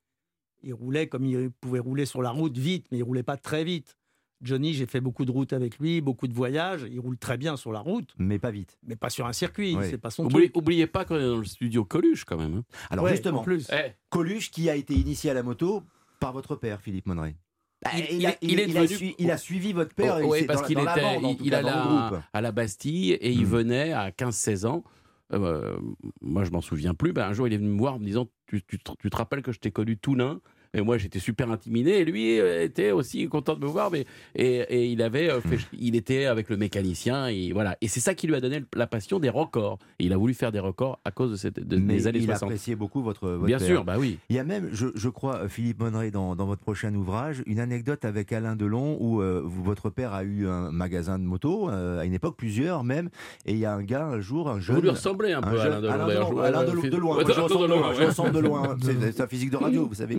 [0.61, 3.63] il roulait comme il pouvait rouler sur la route vite, mais il roulait pas très
[3.63, 3.97] vite.
[4.41, 6.85] Johnny, j'ai fait beaucoup de routes avec lui, beaucoup de voyages.
[6.89, 8.13] Il roule très bien sur la route.
[8.17, 8.77] Mais pas vite.
[8.85, 9.75] Mais pas sur un circuit.
[9.75, 9.85] Oui.
[9.89, 10.57] C'est pas son Oublie, truc.
[10.57, 12.55] Oubliez pas qu'on est dans le studio Coluche quand même.
[12.55, 12.63] Hein.
[12.89, 13.69] Alors ouais, justement, plus.
[13.71, 13.91] Eh.
[14.09, 15.83] Coluche qui a été initié à la moto
[16.19, 17.35] par votre père, Philippe Monneray.
[17.83, 20.19] Bah, il, il, a, il, il, a su, il, a, suivi votre père.
[20.21, 23.49] Oh, oui, parce qu'il était, bande, il, allait à, à, la Bastille et il mmh.
[23.49, 24.83] venait à 15-16 ans.
[25.33, 25.77] Euh,
[26.21, 27.13] moi, je m'en souviens plus.
[27.13, 29.17] Ben, un jour, il est venu me voir en me disant Tu, tu, tu te
[29.17, 30.41] rappelles que je t'ai connu tout nain
[30.73, 31.91] et moi, j'étais super intimidé.
[31.91, 33.91] Et lui euh, était aussi content de me voir.
[33.91, 34.05] Mais,
[34.35, 37.27] et, et il avait fait, il était avec le mécanicien.
[37.27, 37.77] Et voilà.
[37.81, 39.79] Et c'est ça qui lui a donné la passion des records.
[39.99, 42.19] Et il a voulu faire des records à cause de, cette, de mais des années
[42.19, 42.43] il 60.
[42.43, 43.67] appréciait beaucoup votre, votre Bien père.
[43.67, 44.17] sûr, bah oui.
[44.29, 47.59] Il y a même, je, je crois, Philippe Monneray, dans, dans, votre prochain ouvrage, une
[47.59, 51.99] anecdote avec Alain Delon où euh, votre père a eu un magasin de moto, euh,
[51.99, 53.09] à une époque, plusieurs même.
[53.45, 54.77] Et il y a un gars, un jour, un jeune.
[54.77, 55.93] Vous lui ressemblez un peu Alain Delon.
[55.93, 57.15] Alain Delon, Alain Delon de loin.
[57.15, 57.93] Moi, je ressemble de loin.
[57.93, 58.77] Je ressemble de loin.
[59.11, 60.17] C'est un physique de radio, vous savez.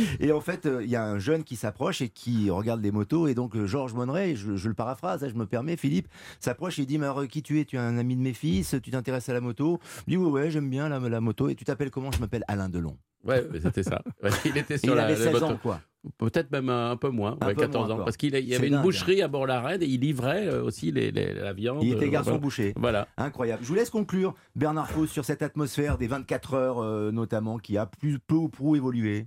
[0.20, 3.26] Et en fait, il y a un jeune qui s'approche et qui regarde les motos.
[3.28, 6.98] Et donc, Georges Monneray, je, je, le paraphrase, je me permets, Philippe, s'approche et dit
[6.98, 7.64] Mais qui tu es?
[7.64, 8.76] Tu es un ami de mes fils?
[8.82, 9.80] Tu t'intéresses à la moto?
[10.06, 11.48] Il dit Ouais, ouais, j'aime bien la, la, moto.
[11.48, 12.10] Et tu t'appelles comment?
[12.10, 12.96] Je m'appelle Alain Delon.
[13.24, 14.02] Ouais, c'était ça.
[14.44, 15.80] il était sur il la, avait 16 ans, quoi.
[16.16, 18.04] Peut-être même un, un, peu moins, un ouais, peu 14 moins, ans.
[18.04, 18.82] Parce qu'il y avait une dingue.
[18.82, 21.82] boucherie à Bord-la-Reine et il livrait euh, aussi les, les, la viande.
[21.82, 22.72] Il était garçon euh, boucher.
[22.76, 23.06] Voilà.
[23.18, 23.62] Incroyable.
[23.62, 27.76] Je vous laisse conclure, Bernard Fauss, sur cette atmosphère des 24 heures, euh, notamment, qui
[27.76, 29.26] a plus, peu ou prou évolué.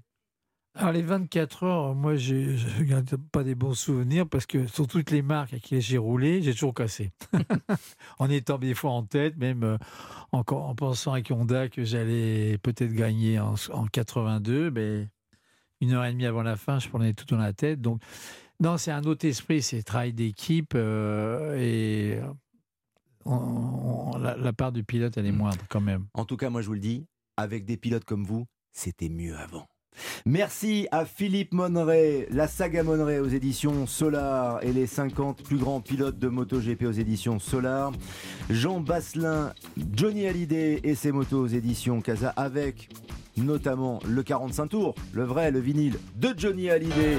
[0.76, 2.34] Alors les 24 heures, moi je
[2.80, 6.00] ne garde pas des bons souvenirs parce que sur toutes les marques à qui j'ai
[6.00, 7.12] roulé, j'ai toujours cassé.
[8.20, 9.78] en étant des fois en tête, même euh,
[10.32, 15.10] en, en pensant avec Honda que j'allais peut-être gagner en, en 82, mais
[15.80, 17.80] une heure et demie avant la fin, je prenais tout dans la tête.
[17.80, 18.02] Donc
[18.60, 22.20] non, c'est un autre esprit, c'est travail d'équipe euh, et
[23.26, 26.08] on, on, la, la, part du pilote, elle est moindre quand même.
[26.16, 27.06] En tout cas, moi je vous le dis,
[27.38, 29.68] avec des pilotes comme vous, c'était mieux avant.
[30.26, 35.82] Merci à Philippe Monneret, la saga Monneret aux éditions Solar et les 50 plus grands
[35.82, 37.92] pilotes de MotoGP aux éditions Solar.
[38.50, 39.54] Jean Basselin,
[39.94, 42.90] Johnny Hallyday et ses motos aux éditions Casa avec
[43.38, 47.16] notamment le 45 tours, le vrai, le vinyle de Johnny Hallyday,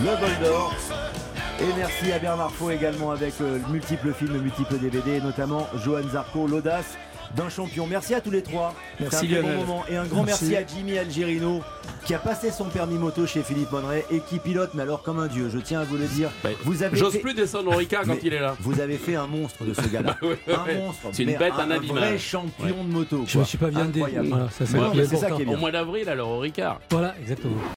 [0.00, 0.74] le Bol d'Or.
[1.58, 6.46] Et merci à Bernard Faux également avec euh, multiples films, multiples DVD, notamment Johan Zarco,
[6.46, 6.98] l'audace
[7.36, 7.86] d'un champion.
[7.86, 8.74] Merci à tous les trois.
[9.00, 9.84] Merci, un bon moment.
[9.88, 10.46] Et un grand merci.
[10.46, 10.56] Merci.
[10.74, 11.62] à Jimmy Algerino
[12.04, 15.18] qui a passé son permis moto chez Philippe Monneret et qui pilote, mais alors comme
[15.18, 15.50] un dieu.
[15.52, 16.30] Je tiens à vous le dire.
[16.44, 18.56] Bah, Vous avez J'ose fait- plus descendre au Ricard quand il est là.
[18.60, 20.16] Vous avez fait un monstre de ce gars-là.
[20.22, 21.08] Ouais, ouais, un monstre.
[21.12, 21.98] C'est une bête, un un, animal.
[21.98, 23.24] vrai champion de moto.
[23.26, 24.00] Je ne suis pas viandé.
[24.00, 24.28] Incroyable.
[24.28, 25.54] Voilà, ça, c'est ça qui est bien.
[25.54, 26.80] Au mois d'avril, alors au Ricard.
[26.90, 27.56] Voilà, exactement.